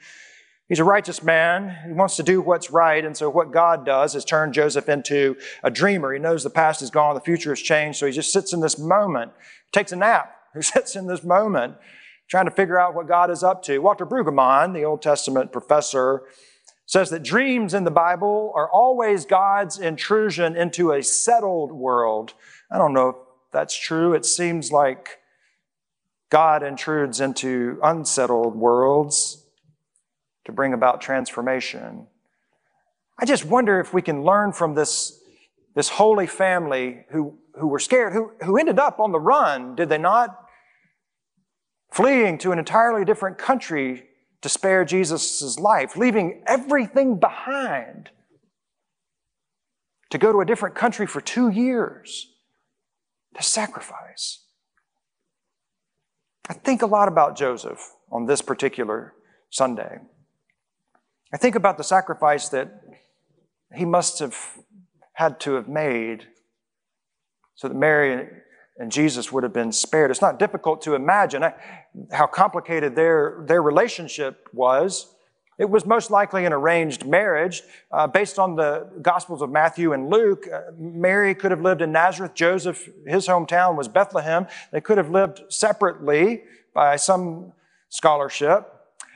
He's 0.69 0.81
a 0.81 0.85
righteous 0.85 1.23
man. 1.23 1.77
He 1.87 1.93
wants 1.93 2.17
to 2.17 2.25
do 2.25 2.41
what's 2.41 2.73
right. 2.73 3.05
And 3.05 3.17
so 3.17 3.31
what 3.31 3.53
God 3.53 3.87
does 3.87 4.17
is 4.17 4.25
turn 4.25 4.53
Joseph 4.53 4.89
into 4.89 5.37
a 5.63 5.71
dreamer. 5.71 6.13
He 6.13 6.19
knows 6.19 6.43
the 6.43 6.51
past 6.51 6.83
is 6.83 6.91
gone, 6.91 7.15
the 7.15 7.21
future 7.21 7.51
has 7.51 7.61
changed. 7.61 7.99
So 7.99 8.07
he 8.07 8.13
just 8.13 8.33
sits 8.33 8.53
in 8.53 8.61
this 8.61 8.79
moment, 8.79 9.33
takes 9.73 9.93
a 9.93 9.97
nap. 9.97 10.33
He 10.57 10.63
sits 10.63 10.97
in 10.97 11.07
this 11.07 11.23
moment 11.23 11.75
trying 12.29 12.47
to 12.47 12.51
figure 12.51 12.81
out 12.81 12.95
what 12.95 13.07
God 13.07 13.31
is 13.31 13.43
up 13.43 13.63
to. 13.65 13.79
Walter 13.79 14.07
Brueggemann, 14.07 14.73
the 14.73 14.85
Old 14.85 15.03
Testament 15.03 15.53
professor, 15.53 16.23
says 16.87 17.11
that 17.11 17.23
dreams 17.23 17.75
in 17.75 17.85
the 17.85 17.91
Bible 17.91 18.53
are 18.55 18.71
always 18.71 19.27
God's 19.27 19.79
intrusion 19.79 20.57
into 20.57 20.93
a 20.93 21.03
settled 21.03 21.73
world. 21.73 22.33
I 22.71 22.79
don't 22.79 22.95
know 22.95 23.09
if 23.11 23.17
that's 23.53 23.79
true. 23.79 24.15
It 24.15 24.25
seems 24.25 24.73
like 24.73 25.19
God 26.31 26.63
intrudes 26.63 27.21
into 27.21 27.79
unsettled 27.83 28.57
worlds 28.57 29.45
to 30.45 30.53
bring 30.53 30.73
about 30.73 31.01
transformation. 31.01 32.07
I 33.19 33.25
just 33.25 33.45
wonder 33.45 33.81
if 33.81 33.95
we 33.95 34.03
can 34.03 34.25
learn 34.25 34.53
from 34.53 34.75
this, 34.75 35.21
this 35.75 35.89
holy 35.89 36.27
family 36.27 37.05
who, 37.11 37.39
who 37.59 37.69
were 37.69 37.79
scared, 37.79 38.13
who, 38.13 38.33
who 38.43 38.57
ended 38.57 38.79
up 38.79 39.01
on 39.01 39.13
the 39.13 39.21
run, 39.21 39.75
did 39.75 39.89
they 39.89 39.99
not? 39.99 40.37
Fleeing 41.91 42.39
to 42.39 42.53
an 42.53 42.59
entirely 42.59 43.05
different 43.05 43.39
country 43.39 44.05
to 44.43 44.49
spare 44.49 44.85
Jesus' 44.85 45.59
life, 45.59 45.97
leaving 45.97 46.43
everything 46.47 47.19
behind 47.19 48.11
to 50.11 50.19
go 50.19 50.33
to 50.33 50.41
a 50.41 50.45
different 50.45 50.75
country 50.75 51.07
for 51.07 51.21
two 51.21 51.49
years 51.49 52.33
to 53.37 53.43
sacrifice. 53.43 54.46
I 56.49 56.55
think 56.55 56.83
a 56.83 56.87
lot 56.87 57.09
about 57.09 57.37
Joseph 57.37 57.93
on 58.11 58.27
this 58.27 58.41
particular 58.41 59.15
Sunday. 59.51 59.99
I 61.33 61.37
think 61.37 61.55
about 61.55 61.77
the 61.77 61.85
sacrifice 61.85 62.49
that 62.51 62.83
he 63.75 63.85
must 63.85 64.21
have 64.21 64.37
had 65.15 65.41
to 65.41 65.55
have 65.55 65.69
made 65.69 66.27
so 67.57 67.69
that 67.69 67.75
Mary 67.75 68.29
and 68.79 68.93
Jesus 68.93 69.33
would 69.33 69.43
have 69.43 69.53
been 69.53 69.73
spared. 69.73 70.11
It's 70.11 70.21
not 70.21 70.39
difficult 70.39 70.83
to 70.83 70.95
imagine 70.95 71.43
uh, 71.43 71.53
how 72.13 72.27
complicated 72.27 72.95
their, 72.95 73.43
their 73.47 73.63
relationship 73.63 74.49
was. 74.53 75.16
It 75.59 75.71
was 75.71 75.87
most 75.87 76.11
likely 76.11 76.45
an 76.45 76.53
arranged 76.53 77.07
marriage. 77.07 77.63
Uh, 77.91 78.07
based 78.07 78.39
on 78.39 78.57
the 78.57 78.89
Gospels 79.01 79.41
of 79.41 79.51
Matthew 79.51 79.93
and 79.93 80.11
Luke, 80.11 80.47
uh, 80.53 80.73
Mary 80.79 81.35
could 81.35 81.51
have 81.51 81.63
lived 81.63 81.81
in 81.81 81.93
Nazareth. 81.93 82.35
Joseph, 82.35 82.89
his 83.07 83.27
hometown 83.27 83.77
was 83.77 83.89
Bethlehem. 83.89 84.47
They 84.71 84.83
could 84.83 84.99
have 84.99 85.11
lived 85.11 85.41
separately 85.49 86.43
by 86.75 86.97
some 86.97 87.53
scholarship. 87.89 88.71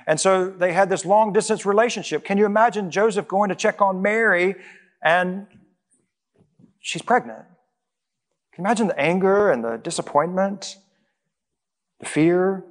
And 0.07 0.19
so 0.19 0.49
they 0.49 0.73
had 0.73 0.89
this 0.89 1.05
long 1.05 1.33
distance 1.33 1.67
relationship. 1.67 2.25
Can 2.25 2.39
you 2.39 2.47
imagine 2.47 2.91
Joseph 2.91 3.29
going 3.29 3.51
to 3.51 3.55
check 3.55 3.83
on 3.83 4.01
Mary 4.01 4.55
and 5.03 5.47
she's 6.81 7.03
pregnant? 7.03 7.45
Can 8.53 8.65
you 8.65 8.69
imagine 8.69 8.87
the 8.89 8.99
anger 8.99 9.51
and 9.51 9.63
the 9.63 9.77
disappointment, 9.77 10.77
the 12.01 12.07
fear? 12.07 12.65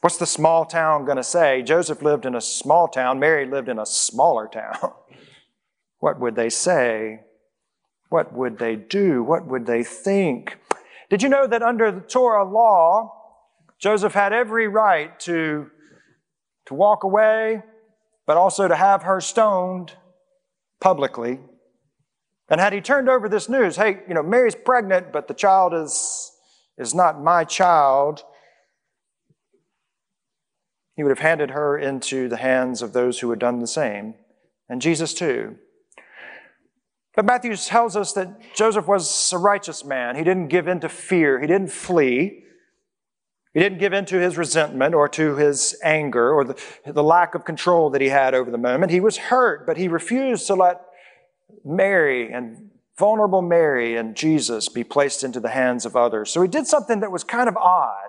What's 0.00 0.18
the 0.18 0.26
small 0.26 0.64
town 0.64 1.04
going 1.04 1.16
to 1.16 1.24
say? 1.24 1.62
Joseph 1.62 2.02
lived 2.02 2.26
in 2.26 2.34
a 2.34 2.40
small 2.40 2.88
town, 2.88 3.18
Mary 3.18 3.46
lived 3.46 3.68
in 3.68 3.78
a 3.78 3.86
smaller 3.86 4.46
town. 4.46 4.92
what 5.98 6.20
would 6.20 6.36
they 6.36 6.50
say? 6.50 7.20
What 8.08 8.32
would 8.32 8.58
they 8.58 8.76
do? 8.76 9.22
What 9.22 9.46
would 9.46 9.66
they 9.66 9.82
think? 9.82 10.58
Did 11.10 11.22
you 11.22 11.28
know 11.28 11.46
that 11.46 11.62
under 11.62 11.90
the 11.90 12.00
Torah 12.00 12.44
law, 12.44 13.12
Joseph 13.80 14.14
had 14.14 14.32
every 14.32 14.68
right 14.68 15.18
to 15.20 15.70
to 16.66 16.74
walk 16.74 17.04
away, 17.04 17.62
but 18.26 18.36
also 18.36 18.68
to 18.68 18.76
have 18.76 19.04
her 19.04 19.20
stoned 19.20 19.94
publicly. 20.80 21.40
And 22.48 22.60
had 22.60 22.72
he 22.72 22.80
turned 22.80 23.08
over 23.08 23.28
this 23.28 23.48
news, 23.48 23.76
hey, 23.76 24.00
you 24.06 24.14
know, 24.14 24.22
Mary's 24.22 24.54
pregnant, 24.54 25.12
but 25.12 25.26
the 25.26 25.34
child 25.34 25.72
is, 25.74 26.32
is 26.76 26.94
not 26.94 27.22
my 27.22 27.44
child, 27.44 28.22
he 30.96 31.02
would 31.02 31.10
have 31.10 31.18
handed 31.18 31.50
her 31.50 31.78
into 31.78 32.28
the 32.28 32.38
hands 32.38 32.82
of 32.82 32.92
those 32.92 33.20
who 33.20 33.30
had 33.30 33.38
done 33.38 33.60
the 33.60 33.66
same, 33.66 34.14
and 34.68 34.80
Jesus 34.80 35.14
too. 35.14 35.56
But 37.14 37.24
Matthew 37.24 37.54
tells 37.56 37.96
us 37.96 38.12
that 38.14 38.54
Joseph 38.54 38.86
was 38.86 39.32
a 39.32 39.38
righteous 39.38 39.84
man. 39.84 40.16
He 40.16 40.24
didn't 40.24 40.48
give 40.48 40.68
in 40.68 40.80
to 40.80 40.88
fear, 40.88 41.40
he 41.40 41.46
didn't 41.46 41.70
flee. 41.70 42.42
He 43.54 43.60
didn't 43.62 43.78
give 43.78 43.94
in 43.94 44.04
to 44.06 44.20
his 44.20 44.36
resentment 44.36 44.94
or 44.94 45.08
to 45.08 45.36
his 45.36 45.80
anger 45.82 46.30
or 46.30 46.44
the, 46.44 46.62
the 46.84 47.02
lack 47.02 47.34
of 47.34 47.46
control 47.46 47.88
that 47.88 48.02
he 48.02 48.10
had 48.10 48.34
over 48.34 48.50
the 48.50 48.58
moment. 48.58 48.92
He 48.92 49.00
was 49.00 49.16
hurt, 49.16 49.66
but 49.66 49.78
he 49.78 49.88
refused 49.88 50.46
to 50.48 50.54
let 50.54 50.82
Mary 51.64 52.30
and 52.30 52.68
vulnerable 52.98 53.40
Mary 53.40 53.96
and 53.96 54.14
Jesus 54.14 54.68
be 54.68 54.84
placed 54.84 55.24
into 55.24 55.40
the 55.40 55.48
hands 55.48 55.86
of 55.86 55.96
others. 55.96 56.30
So 56.30 56.42
he 56.42 56.48
did 56.48 56.66
something 56.66 57.00
that 57.00 57.10
was 57.10 57.24
kind 57.24 57.48
of 57.48 57.56
odd. 57.56 58.05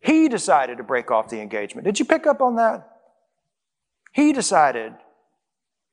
He 0.00 0.28
decided 0.28 0.78
to 0.78 0.84
break 0.84 1.10
off 1.10 1.28
the 1.28 1.40
engagement. 1.40 1.84
Did 1.84 1.98
you 1.98 2.04
pick 2.04 2.26
up 2.26 2.40
on 2.40 2.56
that? 2.56 2.88
He 4.12 4.32
decided 4.32 4.94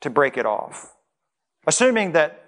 to 0.01 0.09
break 0.09 0.37
it 0.37 0.45
off, 0.45 0.93
assuming 1.65 2.11
that 2.13 2.45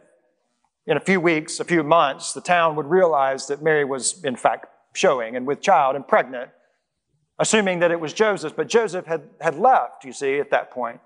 in 0.86 0.96
a 0.96 1.02
few 1.02 1.20
weeks, 1.20 1.60
a 1.60 1.66
few 1.66 1.84
months, 1.84 2.34
the 2.34 2.42
town 2.42 2.76
would 2.78 2.86
realize 2.86 3.48
that 3.48 3.62
Mary 3.62 3.84
was, 3.84 4.24
in 4.24 4.36
fact, 4.36 4.68
showing 4.94 5.36
and 5.36 5.46
with 5.46 5.62
child 5.62 5.96
and 5.96 6.08
pregnant, 6.08 6.50
assuming 7.40 7.80
that 7.80 7.92
it 7.92 8.00
was 8.00 8.14
Joseph, 8.14 8.56
but 8.56 8.68
Joseph 8.68 9.06
had, 9.06 9.30
had 9.42 9.56
left, 9.56 10.06
you 10.06 10.14
see, 10.14 10.40
at 10.40 10.50
that 10.52 10.72
point. 10.72 11.02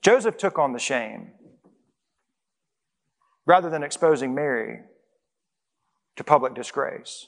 Joseph 0.00 0.36
took 0.36 0.58
on 0.58 0.72
the 0.72 0.78
shame 0.78 1.32
rather 3.46 3.68
than 3.68 3.82
exposing 3.82 4.34
Mary 4.34 4.80
to 6.16 6.22
public 6.22 6.54
disgrace. 6.54 7.26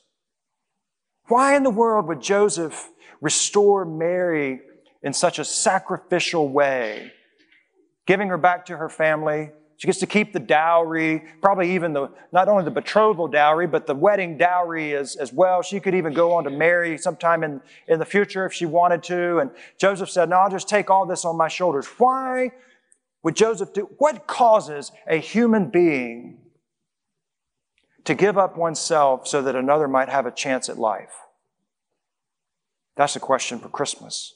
Why 1.31 1.55
in 1.55 1.63
the 1.63 1.71
world 1.71 2.09
would 2.09 2.21
Joseph 2.21 2.91
restore 3.21 3.85
Mary 3.85 4.61
in 5.01 5.13
such 5.13 5.39
a 5.39 5.45
sacrificial 5.45 6.49
way, 6.49 7.13
giving 8.05 8.27
her 8.27 8.37
back 8.37 8.67
to 8.67 8.77
her 8.77 8.89
family? 8.89 9.51
She 9.77 9.87
gets 9.87 10.01
to 10.01 10.09
keep 10.09 10.33
the 10.33 10.41
dowry, 10.41 11.23
probably 11.41 11.73
even 11.77 11.93
the, 11.93 12.09
not 12.33 12.49
only 12.49 12.65
the 12.65 12.73
betrothal 12.73 13.29
dowry, 13.29 13.69
but 13.69 13.87
the 13.87 13.95
wedding 13.95 14.39
dowry 14.39 14.93
as, 14.97 15.15
as 15.15 15.33
well. 15.33 15.63
She 15.63 15.79
could 15.79 15.95
even 15.95 16.13
go 16.13 16.33
on 16.33 16.43
to 16.45 16.51
marry 16.51 16.99
sometime 16.99 17.45
in, 17.45 17.61
in 17.87 18.01
the 18.01 18.05
future 18.05 18.45
if 18.45 18.53
she 18.53 18.67
wanted 18.67 19.05
to. 19.05 19.39
And 19.39 19.53
Joseph 19.79 20.11
said, 20.11 20.31
No, 20.31 20.37
I'll 20.37 20.51
just 20.51 20.69
take 20.69 20.91
all 20.91 21.07
this 21.07 21.25
on 21.25 21.37
my 21.37 21.49
shoulders. 21.49 21.87
Why 21.97 22.51
would 23.23 23.37
Joseph 23.37 23.73
do? 23.73 23.89
What 23.99 24.27
causes 24.27 24.91
a 25.07 25.19
human 25.19 25.71
being 25.71 26.39
to 28.11 28.17
give 28.17 28.37
up 28.37 28.57
oneself 28.57 29.29
so 29.29 29.41
that 29.41 29.55
another 29.55 29.87
might 29.87 30.09
have 30.09 30.27
a 30.27 30.33
chance 30.33 30.69
at 30.69 30.77
life? 30.77 31.15
That's 32.97 33.15
a 33.15 33.21
question 33.21 33.61
for 33.61 33.69
Christmas. 33.69 34.35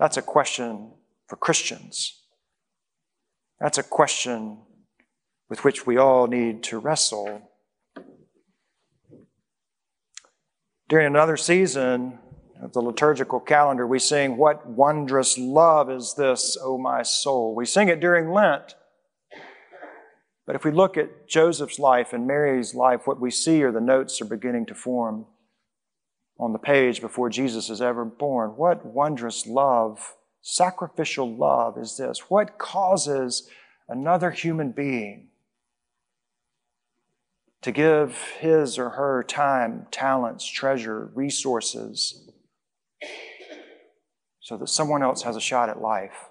That's 0.00 0.16
a 0.16 0.22
question 0.22 0.94
for 1.28 1.36
Christians. 1.36 2.20
That's 3.60 3.78
a 3.78 3.84
question 3.84 4.58
with 5.48 5.62
which 5.62 5.86
we 5.86 5.96
all 5.96 6.26
need 6.26 6.64
to 6.64 6.80
wrestle. 6.80 7.52
During 10.88 11.06
another 11.06 11.36
season 11.36 12.18
of 12.60 12.72
the 12.72 12.80
liturgical 12.82 13.38
calendar, 13.38 13.86
we 13.86 14.00
sing, 14.00 14.36
What 14.36 14.66
wondrous 14.66 15.38
love 15.38 15.88
is 15.88 16.14
this, 16.14 16.58
O 16.60 16.78
my 16.78 17.04
soul? 17.04 17.54
We 17.54 17.64
sing 17.64 17.88
it 17.88 18.00
during 18.00 18.32
Lent. 18.32 18.74
But 20.48 20.56
if 20.56 20.64
we 20.64 20.70
look 20.70 20.96
at 20.96 21.28
Joseph's 21.28 21.78
life 21.78 22.14
and 22.14 22.26
Mary's 22.26 22.74
life, 22.74 23.06
what 23.06 23.20
we 23.20 23.30
see 23.30 23.62
are 23.64 23.70
the 23.70 23.82
notes 23.82 24.18
are 24.22 24.24
beginning 24.24 24.64
to 24.66 24.74
form 24.74 25.26
on 26.40 26.54
the 26.54 26.58
page 26.58 27.02
before 27.02 27.28
Jesus 27.28 27.68
is 27.68 27.82
ever 27.82 28.06
born. 28.06 28.56
What 28.56 28.86
wondrous 28.86 29.46
love 29.46 30.14
Sacrificial 30.40 31.36
love 31.36 31.76
is 31.76 31.98
this 31.98 32.30
what 32.30 32.56
causes 32.56 33.50
another 33.90 34.30
human 34.30 34.72
being 34.72 35.28
to 37.60 37.70
give 37.70 38.16
his 38.40 38.78
or 38.78 38.88
her 38.90 39.22
time, 39.22 39.86
talents, 39.90 40.46
treasure, 40.46 41.10
resources, 41.14 42.30
so 44.40 44.56
that 44.56 44.68
someone 44.68 45.02
else 45.02 45.24
has 45.24 45.36
a 45.36 45.40
shot 45.40 45.68
at 45.68 45.82
life? 45.82 46.30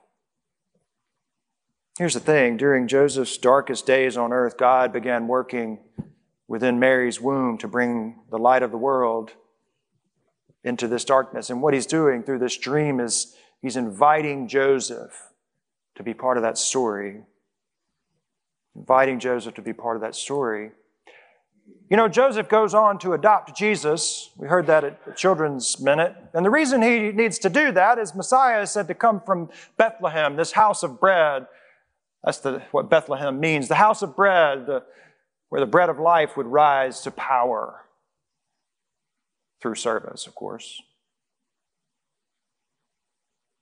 Here's 1.97 2.13
the 2.13 2.19
thing 2.19 2.57
during 2.57 2.87
Joseph's 2.87 3.37
darkest 3.37 3.85
days 3.85 4.17
on 4.17 4.31
earth, 4.31 4.57
God 4.57 4.93
began 4.93 5.27
working 5.27 5.79
within 6.47 6.79
Mary's 6.79 7.19
womb 7.19 7.57
to 7.57 7.67
bring 7.67 8.19
the 8.29 8.37
light 8.37 8.63
of 8.63 8.71
the 8.71 8.77
world 8.77 9.31
into 10.63 10.87
this 10.87 11.05
darkness. 11.05 11.49
And 11.49 11.61
what 11.61 11.73
he's 11.73 11.85
doing 11.85 12.23
through 12.23 12.39
this 12.39 12.57
dream 12.57 12.99
is 12.99 13.35
He's 13.61 13.75
inviting 13.75 14.47
Joseph 14.47 15.31
to 15.95 16.03
be 16.03 16.13
part 16.13 16.37
of 16.37 16.43
that 16.43 16.57
story. 16.57 17.23
Inviting 18.75 19.19
Joseph 19.19 19.55
to 19.55 19.61
be 19.61 19.73
part 19.73 19.95
of 19.95 20.01
that 20.01 20.15
story. 20.15 20.71
You 21.89 21.97
know, 21.97 22.07
Joseph 22.07 22.47
goes 22.47 22.73
on 22.73 22.99
to 22.99 23.13
adopt 23.13 23.57
Jesus. 23.57 24.29
We 24.37 24.47
heard 24.47 24.67
that 24.67 24.83
at 24.83 25.17
Children's 25.17 25.79
Minute. 25.79 26.15
And 26.33 26.45
the 26.45 26.49
reason 26.49 26.81
he 26.81 27.11
needs 27.11 27.39
to 27.39 27.49
do 27.49 27.71
that 27.71 27.97
is 27.97 28.13
Messiah 28.13 28.61
is 28.61 28.71
said 28.71 28.87
to 28.89 28.93
come 28.93 29.21
from 29.21 29.49
Bethlehem, 29.77 30.35
this 30.35 30.51
house 30.51 30.83
of 30.83 30.99
bread. 30.99 31.47
That's 32.27 32.39
the, 32.39 32.61
what 32.71 32.89
Bethlehem 32.89 33.39
means 33.39 33.69
the 33.69 33.75
house 33.75 34.01
of 34.01 34.13
bread, 34.13 34.65
the, 34.65 34.83
where 35.47 35.61
the 35.61 35.65
bread 35.65 35.87
of 35.87 35.97
life 35.97 36.35
would 36.35 36.45
rise 36.45 36.99
to 37.03 37.11
power 37.11 37.85
through 39.61 39.75
service, 39.75 40.27
of 40.27 40.35
course. 40.35 40.81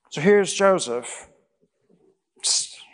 So 0.09 0.19
here's 0.19 0.51
Joseph, 0.51 1.27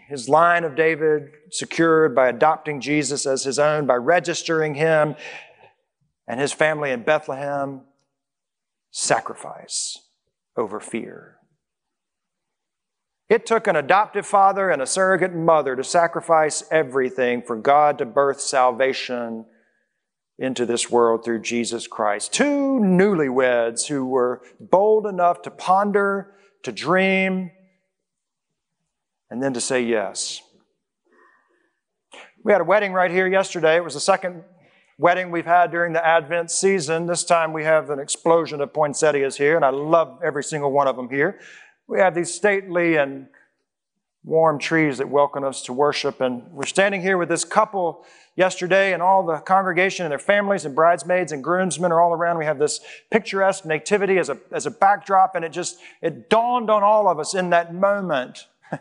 his 0.09 0.27
line 0.27 0.65
of 0.65 0.75
David 0.75 1.29
secured 1.51 2.13
by 2.13 2.27
adopting 2.27 2.81
Jesus 2.81 3.25
as 3.25 3.45
his 3.45 3.57
own, 3.57 3.85
by 3.85 3.95
registering 3.95 4.75
him 4.75 5.15
and 6.27 6.41
his 6.41 6.51
family 6.51 6.91
in 6.91 7.03
Bethlehem. 7.03 7.83
Sacrifice 8.91 9.97
over 10.57 10.81
fear. 10.81 11.37
It 13.31 13.45
took 13.45 13.67
an 13.67 13.77
adoptive 13.77 14.25
father 14.25 14.69
and 14.69 14.81
a 14.81 14.85
surrogate 14.85 15.33
mother 15.33 15.77
to 15.77 15.85
sacrifice 15.85 16.65
everything 16.69 17.41
for 17.41 17.55
God 17.55 17.97
to 17.99 18.05
birth 18.05 18.41
salvation 18.41 19.45
into 20.37 20.65
this 20.65 20.91
world 20.91 21.23
through 21.23 21.39
Jesus 21.39 21.87
Christ. 21.87 22.33
Two 22.33 22.81
newlyweds 22.81 23.87
who 23.87 24.05
were 24.05 24.41
bold 24.59 25.07
enough 25.07 25.43
to 25.43 25.49
ponder 25.49 26.33
to 26.63 26.73
dream, 26.73 27.51
and 29.29 29.41
then 29.41 29.53
to 29.53 29.61
say 29.61 29.81
yes. 29.81 30.41
We 32.43 32.51
had 32.51 32.59
a 32.59 32.65
wedding 32.65 32.91
right 32.91 33.11
here 33.11 33.29
yesterday. 33.29 33.77
It 33.77 33.83
was 33.85 33.93
the 33.93 34.01
second 34.01 34.43
wedding 34.97 35.31
we've 35.31 35.45
had 35.45 35.71
during 35.71 35.93
the 35.93 36.05
Advent 36.05 36.51
season. 36.51 37.05
This 37.05 37.23
time 37.23 37.53
we 37.53 37.63
have 37.63 37.91
an 37.91 37.99
explosion 37.99 38.59
of 38.59 38.73
poinsettias 38.73 39.37
here, 39.37 39.55
and 39.55 39.63
I 39.63 39.69
love 39.69 40.19
every 40.21 40.43
single 40.43 40.73
one 40.73 40.89
of 40.89 40.97
them 40.97 41.09
here. 41.09 41.39
We 41.87 41.99
have 41.99 42.15
these 42.15 42.33
stately 42.33 42.95
and 42.95 43.27
warm 44.23 44.59
trees 44.59 44.99
that 44.99 45.09
welcome 45.09 45.43
us 45.43 45.63
to 45.63 45.73
worship, 45.73 46.21
and 46.21 46.43
we're 46.51 46.65
standing 46.65 47.01
here 47.01 47.17
with 47.17 47.29
this 47.29 47.43
couple 47.43 48.05
yesterday, 48.35 48.93
and 48.93 49.01
all 49.01 49.25
the 49.25 49.39
congregation 49.39 50.05
and 50.05 50.11
their 50.11 50.19
families 50.19 50.63
and 50.63 50.75
bridesmaids 50.75 51.31
and 51.31 51.43
groomsmen 51.43 51.91
are 51.91 51.99
all 51.99 52.13
around. 52.13 52.37
We 52.37 52.45
have 52.45 52.59
this 52.59 52.79
picturesque 53.09 53.65
nativity 53.65 54.17
as 54.19 54.29
a, 54.29 54.37
as 54.51 54.65
a 54.65 54.71
backdrop, 54.71 55.35
and 55.35 55.43
it 55.43 55.51
just, 55.51 55.79
it 56.01 56.29
dawned 56.29 56.69
on 56.69 56.83
all 56.83 57.09
of 57.09 57.19
us 57.19 57.33
in 57.33 57.49
that 57.49 57.73
moment. 57.73 58.47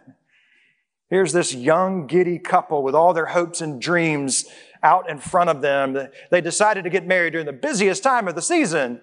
Here's 1.10 1.32
this 1.32 1.54
young, 1.54 2.06
giddy 2.06 2.38
couple 2.38 2.82
with 2.82 2.94
all 2.94 3.14
their 3.14 3.26
hopes 3.26 3.60
and 3.60 3.80
dreams 3.80 4.44
out 4.82 5.10
in 5.10 5.18
front 5.18 5.50
of 5.50 5.62
them. 5.62 5.96
They 6.30 6.40
decided 6.40 6.84
to 6.84 6.90
get 6.90 7.06
married 7.06 7.32
during 7.32 7.46
the 7.46 7.52
busiest 7.52 8.02
time 8.02 8.28
of 8.28 8.34
the 8.34 8.42
season 8.42 9.00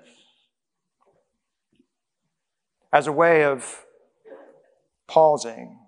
as 2.93 3.07
a 3.07 3.11
way 3.11 3.43
of 3.43 3.83
pausing 5.07 5.79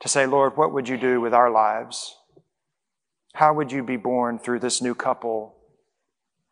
to 0.00 0.08
say, 0.08 0.26
Lord, 0.26 0.56
what 0.56 0.72
would 0.72 0.88
you 0.88 0.96
do 0.96 1.20
with 1.20 1.32
our 1.32 1.50
lives? 1.50 2.16
How 3.34 3.54
would 3.54 3.72
you 3.72 3.82
be 3.82 3.96
born 3.96 4.38
through 4.38 4.60
this 4.60 4.80
new 4.82 4.94
couple? 4.94 5.56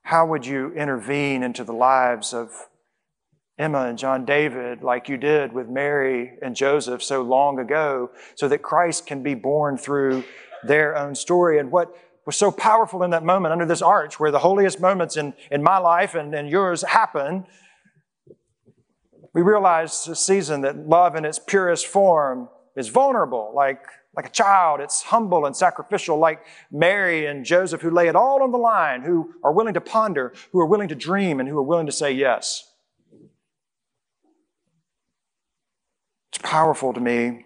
How 0.02 0.26
would 0.26 0.44
you 0.46 0.72
intervene 0.74 1.42
into 1.42 1.64
the 1.64 1.72
lives 1.72 2.34
of 2.34 2.50
Emma 3.58 3.86
and 3.86 3.98
John 3.98 4.24
David 4.24 4.82
like 4.82 5.08
you 5.08 5.16
did 5.16 5.52
with 5.52 5.68
Mary 5.68 6.32
and 6.42 6.56
Joseph 6.56 7.02
so 7.02 7.22
long 7.22 7.58
ago 7.58 8.10
so 8.34 8.48
that 8.48 8.62
Christ 8.62 9.06
can 9.06 9.22
be 9.22 9.34
born 9.34 9.78
through 9.78 10.24
their 10.62 10.96
own 10.96 11.14
story? 11.14 11.58
And 11.58 11.70
what 11.70 11.94
was 12.26 12.36
so 12.36 12.50
powerful 12.50 13.02
in 13.02 13.10
that 13.10 13.22
moment 13.22 13.52
under 13.52 13.66
this 13.66 13.82
arch 13.82 14.18
where 14.18 14.30
the 14.30 14.38
holiest 14.38 14.80
moments 14.80 15.16
in, 15.16 15.34
in 15.50 15.62
my 15.62 15.78
life 15.78 16.14
and, 16.14 16.34
and 16.34 16.48
yours 16.48 16.82
happen, 16.82 17.46
we 19.34 19.42
realize 19.42 20.04
this 20.04 20.24
season 20.24 20.60
that 20.62 20.88
love 20.88 21.16
in 21.16 21.24
its 21.24 21.38
purest 21.38 21.86
form 21.86 22.48
is 22.76 22.88
vulnerable, 22.88 23.52
like 23.54 23.84
like 24.16 24.26
a 24.26 24.30
child, 24.30 24.80
it's 24.80 25.02
humble 25.02 25.44
and 25.44 25.56
sacrificial, 25.56 26.18
like 26.18 26.44
Mary 26.70 27.26
and 27.26 27.44
Joseph, 27.44 27.80
who 27.80 27.90
lay 27.90 28.06
it 28.06 28.14
all 28.14 28.44
on 28.44 28.52
the 28.52 28.58
line, 28.58 29.02
who 29.02 29.34
are 29.42 29.52
willing 29.52 29.74
to 29.74 29.80
ponder, 29.80 30.32
who 30.52 30.60
are 30.60 30.66
willing 30.66 30.86
to 30.86 30.94
dream, 30.94 31.40
and 31.40 31.48
who 31.48 31.58
are 31.58 31.64
willing 31.64 31.86
to 31.86 31.92
say 31.92 32.12
yes. 32.12 32.72
It's 36.30 36.38
powerful 36.38 36.92
to 36.92 37.00
me. 37.00 37.44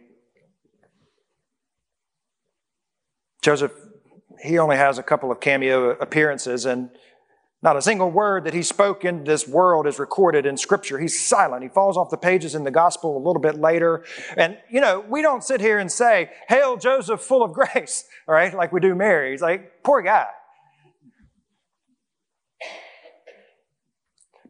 Joseph, 3.40 3.72
he 4.42 4.58
only 4.58 4.76
has 4.76 4.98
a 4.98 5.02
couple 5.02 5.32
of 5.32 5.40
cameo 5.40 5.90
appearances, 5.92 6.66
and 6.66 6.90
not 7.60 7.76
a 7.76 7.82
single 7.82 8.10
word 8.10 8.44
that 8.44 8.54
he 8.54 8.62
spoke 8.62 9.04
in 9.04 9.24
this 9.24 9.48
world 9.48 9.86
is 9.86 9.98
recorded 9.98 10.46
in 10.46 10.56
Scripture. 10.56 10.98
He's 10.98 11.18
silent. 11.18 11.64
He 11.64 11.68
falls 11.68 11.96
off 11.96 12.08
the 12.08 12.16
pages 12.16 12.54
in 12.54 12.62
the 12.62 12.70
gospel 12.70 13.16
a 13.16 13.22
little 13.24 13.42
bit 13.42 13.56
later. 13.56 14.04
And, 14.36 14.56
you 14.70 14.80
know, 14.80 15.04
we 15.08 15.22
don't 15.22 15.42
sit 15.42 15.60
here 15.60 15.78
and 15.78 15.90
say, 15.90 16.30
Hail 16.48 16.76
Joseph, 16.76 17.20
full 17.20 17.42
of 17.42 17.52
grace, 17.54 18.04
all 18.28 18.34
right, 18.34 18.54
like 18.54 18.72
we 18.72 18.80
do 18.80 18.94
Mary. 18.94 19.32
He's 19.32 19.42
like, 19.42 19.82
poor 19.82 20.02
guy. 20.02 20.26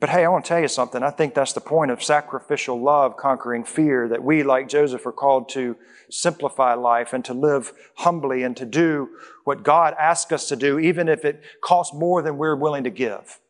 But 0.01 0.11
hey, 0.11 0.25
I 0.25 0.29
want 0.29 0.45
to 0.45 0.49
tell 0.49 0.61
you 0.61 0.69
something. 0.69 1.03
I 1.03 1.11
think 1.11 1.35
that's 1.35 1.53
the 1.53 1.61
point 1.61 1.91
of 1.91 2.03
sacrificial 2.03 2.81
love 2.81 3.17
conquering 3.17 3.65
fear, 3.65 4.07
that 4.09 4.23
we, 4.23 4.45
like 4.45 4.69
Joseph, 4.69 5.05
are 5.07 5.13
called 5.13 5.49
to 5.51 5.77
simplify 6.09 6.75
life 6.75 7.13
and 7.13 7.25
to 7.25 7.35
live 7.35 7.73
humbly 7.97 8.45
and 8.45 8.57
to 8.57 8.65
do 8.65 9.09
what 9.45 9.65
God 9.65 9.95
asks 9.99 10.31
us 10.31 10.49
to 10.49 10.57
do, 10.57 10.79
even 10.79 11.09
if 11.09 11.25
it 11.25 11.43
costs 11.63 11.95
more 11.95 12.23
than 12.23 12.39
we're 12.39 12.55
willing 12.55 12.85
to 12.85 12.91
give. 12.91 13.41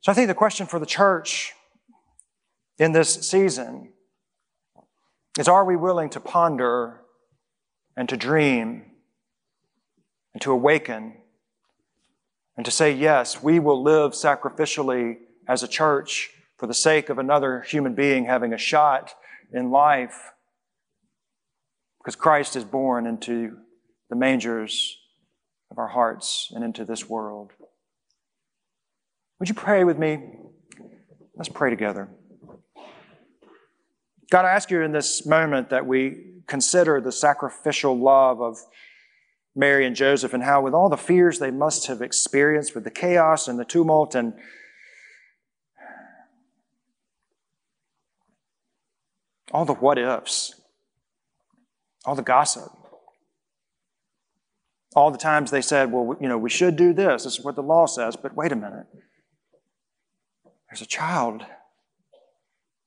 So 0.00 0.10
I 0.10 0.14
think 0.14 0.28
the 0.28 0.34
question 0.34 0.66
for 0.66 0.80
the 0.80 0.86
church 0.86 1.54
in 2.78 2.92
this 2.92 3.14
season 3.28 3.92
is 5.38 5.48
are 5.48 5.64
we 5.64 5.76
willing 5.76 6.10
to 6.10 6.20
ponder 6.20 7.00
and 7.96 8.08
to 8.08 8.16
dream 8.16 8.90
and 10.32 10.42
to 10.42 10.50
awaken 10.50 11.14
and 12.56 12.64
to 12.64 12.70
say, 12.70 12.92
yes, 12.92 13.42
we 13.42 13.58
will 13.58 13.82
live 13.82 14.12
sacrificially 14.12 15.16
as 15.48 15.62
a 15.62 15.68
church 15.68 16.30
for 16.56 16.66
the 16.66 16.74
sake 16.74 17.08
of 17.08 17.18
another 17.18 17.62
human 17.62 17.94
being 17.94 18.26
having 18.26 18.52
a 18.52 18.58
shot 18.58 19.14
in 19.52 19.70
life 19.70 20.32
because 21.98 22.16
Christ 22.16 22.54
is 22.54 22.64
born 22.64 23.06
into 23.06 23.56
the 24.10 24.16
mangers 24.16 24.98
of 25.70 25.78
our 25.78 25.88
hearts 25.88 26.52
and 26.54 26.62
into 26.62 26.84
this 26.84 27.08
world. 27.08 27.52
Would 29.40 29.48
you 29.48 29.54
pray 29.54 29.84
with 29.84 29.98
me? 29.98 30.20
Let's 31.36 31.48
pray 31.48 31.70
together. 31.70 32.08
God, 34.30 34.44
I 34.44 34.50
ask 34.50 34.70
you 34.70 34.82
in 34.82 34.92
this 34.92 35.26
moment 35.26 35.70
that 35.70 35.86
we 35.86 36.34
consider 36.46 37.00
the 37.00 37.12
sacrificial 37.12 37.98
love 37.98 38.40
of 38.40 38.58
Mary 39.56 39.86
and 39.86 39.94
Joseph 39.94 40.34
and 40.34 40.42
how, 40.42 40.60
with 40.60 40.74
all 40.74 40.88
the 40.88 40.96
fears 40.96 41.38
they 41.38 41.50
must 41.50 41.86
have 41.86 42.02
experienced, 42.02 42.74
with 42.74 42.84
the 42.84 42.90
chaos 42.90 43.46
and 43.46 43.58
the 43.58 43.64
tumult 43.64 44.14
and 44.14 44.34
all 49.52 49.64
the 49.64 49.74
what 49.74 49.98
ifs, 49.98 50.60
all 52.04 52.16
the 52.16 52.22
gossip, 52.22 52.70
all 54.96 55.10
the 55.10 55.18
times 55.18 55.50
they 55.50 55.60
said, 55.60 55.92
well, 55.92 56.16
you 56.20 56.28
know, 56.28 56.38
we 56.38 56.50
should 56.50 56.76
do 56.76 56.92
this. 56.92 57.24
This 57.24 57.38
is 57.38 57.44
what 57.44 57.56
the 57.56 57.62
law 57.62 57.86
says. 57.86 58.16
But 58.16 58.34
wait 58.34 58.52
a 58.52 58.56
minute. 58.56 58.86
There's 60.68 60.82
a 60.82 60.86
child 60.86 61.42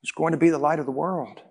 who's 0.01 0.11
going 0.11 0.31
to 0.31 0.37
be 0.37 0.49
the 0.49 0.57
light 0.57 0.79
of 0.79 0.85
the 0.85 0.91
world. 0.91 1.41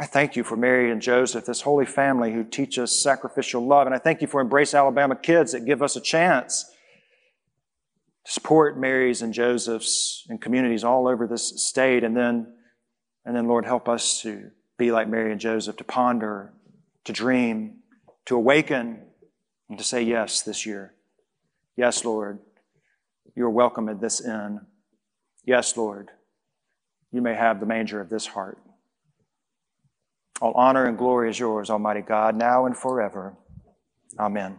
I 0.00 0.06
thank 0.06 0.36
you 0.36 0.44
for 0.44 0.56
Mary 0.56 0.92
and 0.92 1.02
Joseph, 1.02 1.46
this 1.46 1.62
holy 1.62 1.84
family 1.84 2.32
who 2.32 2.44
teach 2.44 2.78
us 2.78 3.02
sacrificial 3.02 3.66
love. 3.66 3.86
And 3.86 3.94
I 3.94 3.98
thank 3.98 4.20
you 4.22 4.28
for 4.28 4.40
Embrace 4.40 4.72
Alabama 4.72 5.16
kids 5.16 5.52
that 5.52 5.64
give 5.64 5.82
us 5.82 5.96
a 5.96 6.00
chance 6.00 6.70
to 8.24 8.32
support 8.32 8.78
Mary's 8.78 9.22
and 9.22 9.34
Joseph's 9.34 10.24
and 10.28 10.40
communities 10.40 10.84
all 10.84 11.08
over 11.08 11.26
this 11.26 11.64
state. 11.64 12.04
And 12.04 12.16
then, 12.16 12.46
and 13.24 13.34
then, 13.34 13.48
Lord, 13.48 13.64
help 13.64 13.88
us 13.88 14.22
to 14.22 14.52
be 14.78 14.92
like 14.92 15.08
Mary 15.08 15.32
and 15.32 15.40
Joseph, 15.40 15.76
to 15.78 15.84
ponder, 15.84 16.52
to 17.04 17.12
dream, 17.12 17.78
to 18.26 18.36
awaken, 18.36 19.00
and 19.68 19.78
to 19.78 19.84
say 19.84 20.02
yes 20.02 20.42
this 20.42 20.64
year. 20.64 20.94
Yes, 21.76 22.04
Lord, 22.04 22.38
you 23.34 23.44
are 23.44 23.50
welcome 23.50 23.88
at 23.88 24.00
this 24.00 24.24
inn. 24.24 24.60
Yes, 25.44 25.76
Lord, 25.76 26.10
you 27.10 27.20
may 27.20 27.34
have 27.34 27.58
the 27.58 27.66
manger 27.66 28.00
of 28.00 28.10
this 28.10 28.26
heart. 28.26 28.58
All 30.40 30.52
honor 30.54 30.86
and 30.86 30.96
glory 30.96 31.30
is 31.30 31.38
yours, 31.38 31.70
Almighty 31.70 32.02
God, 32.02 32.36
now 32.36 32.66
and 32.66 32.76
forever. 32.76 33.36
Amen. 34.18 34.58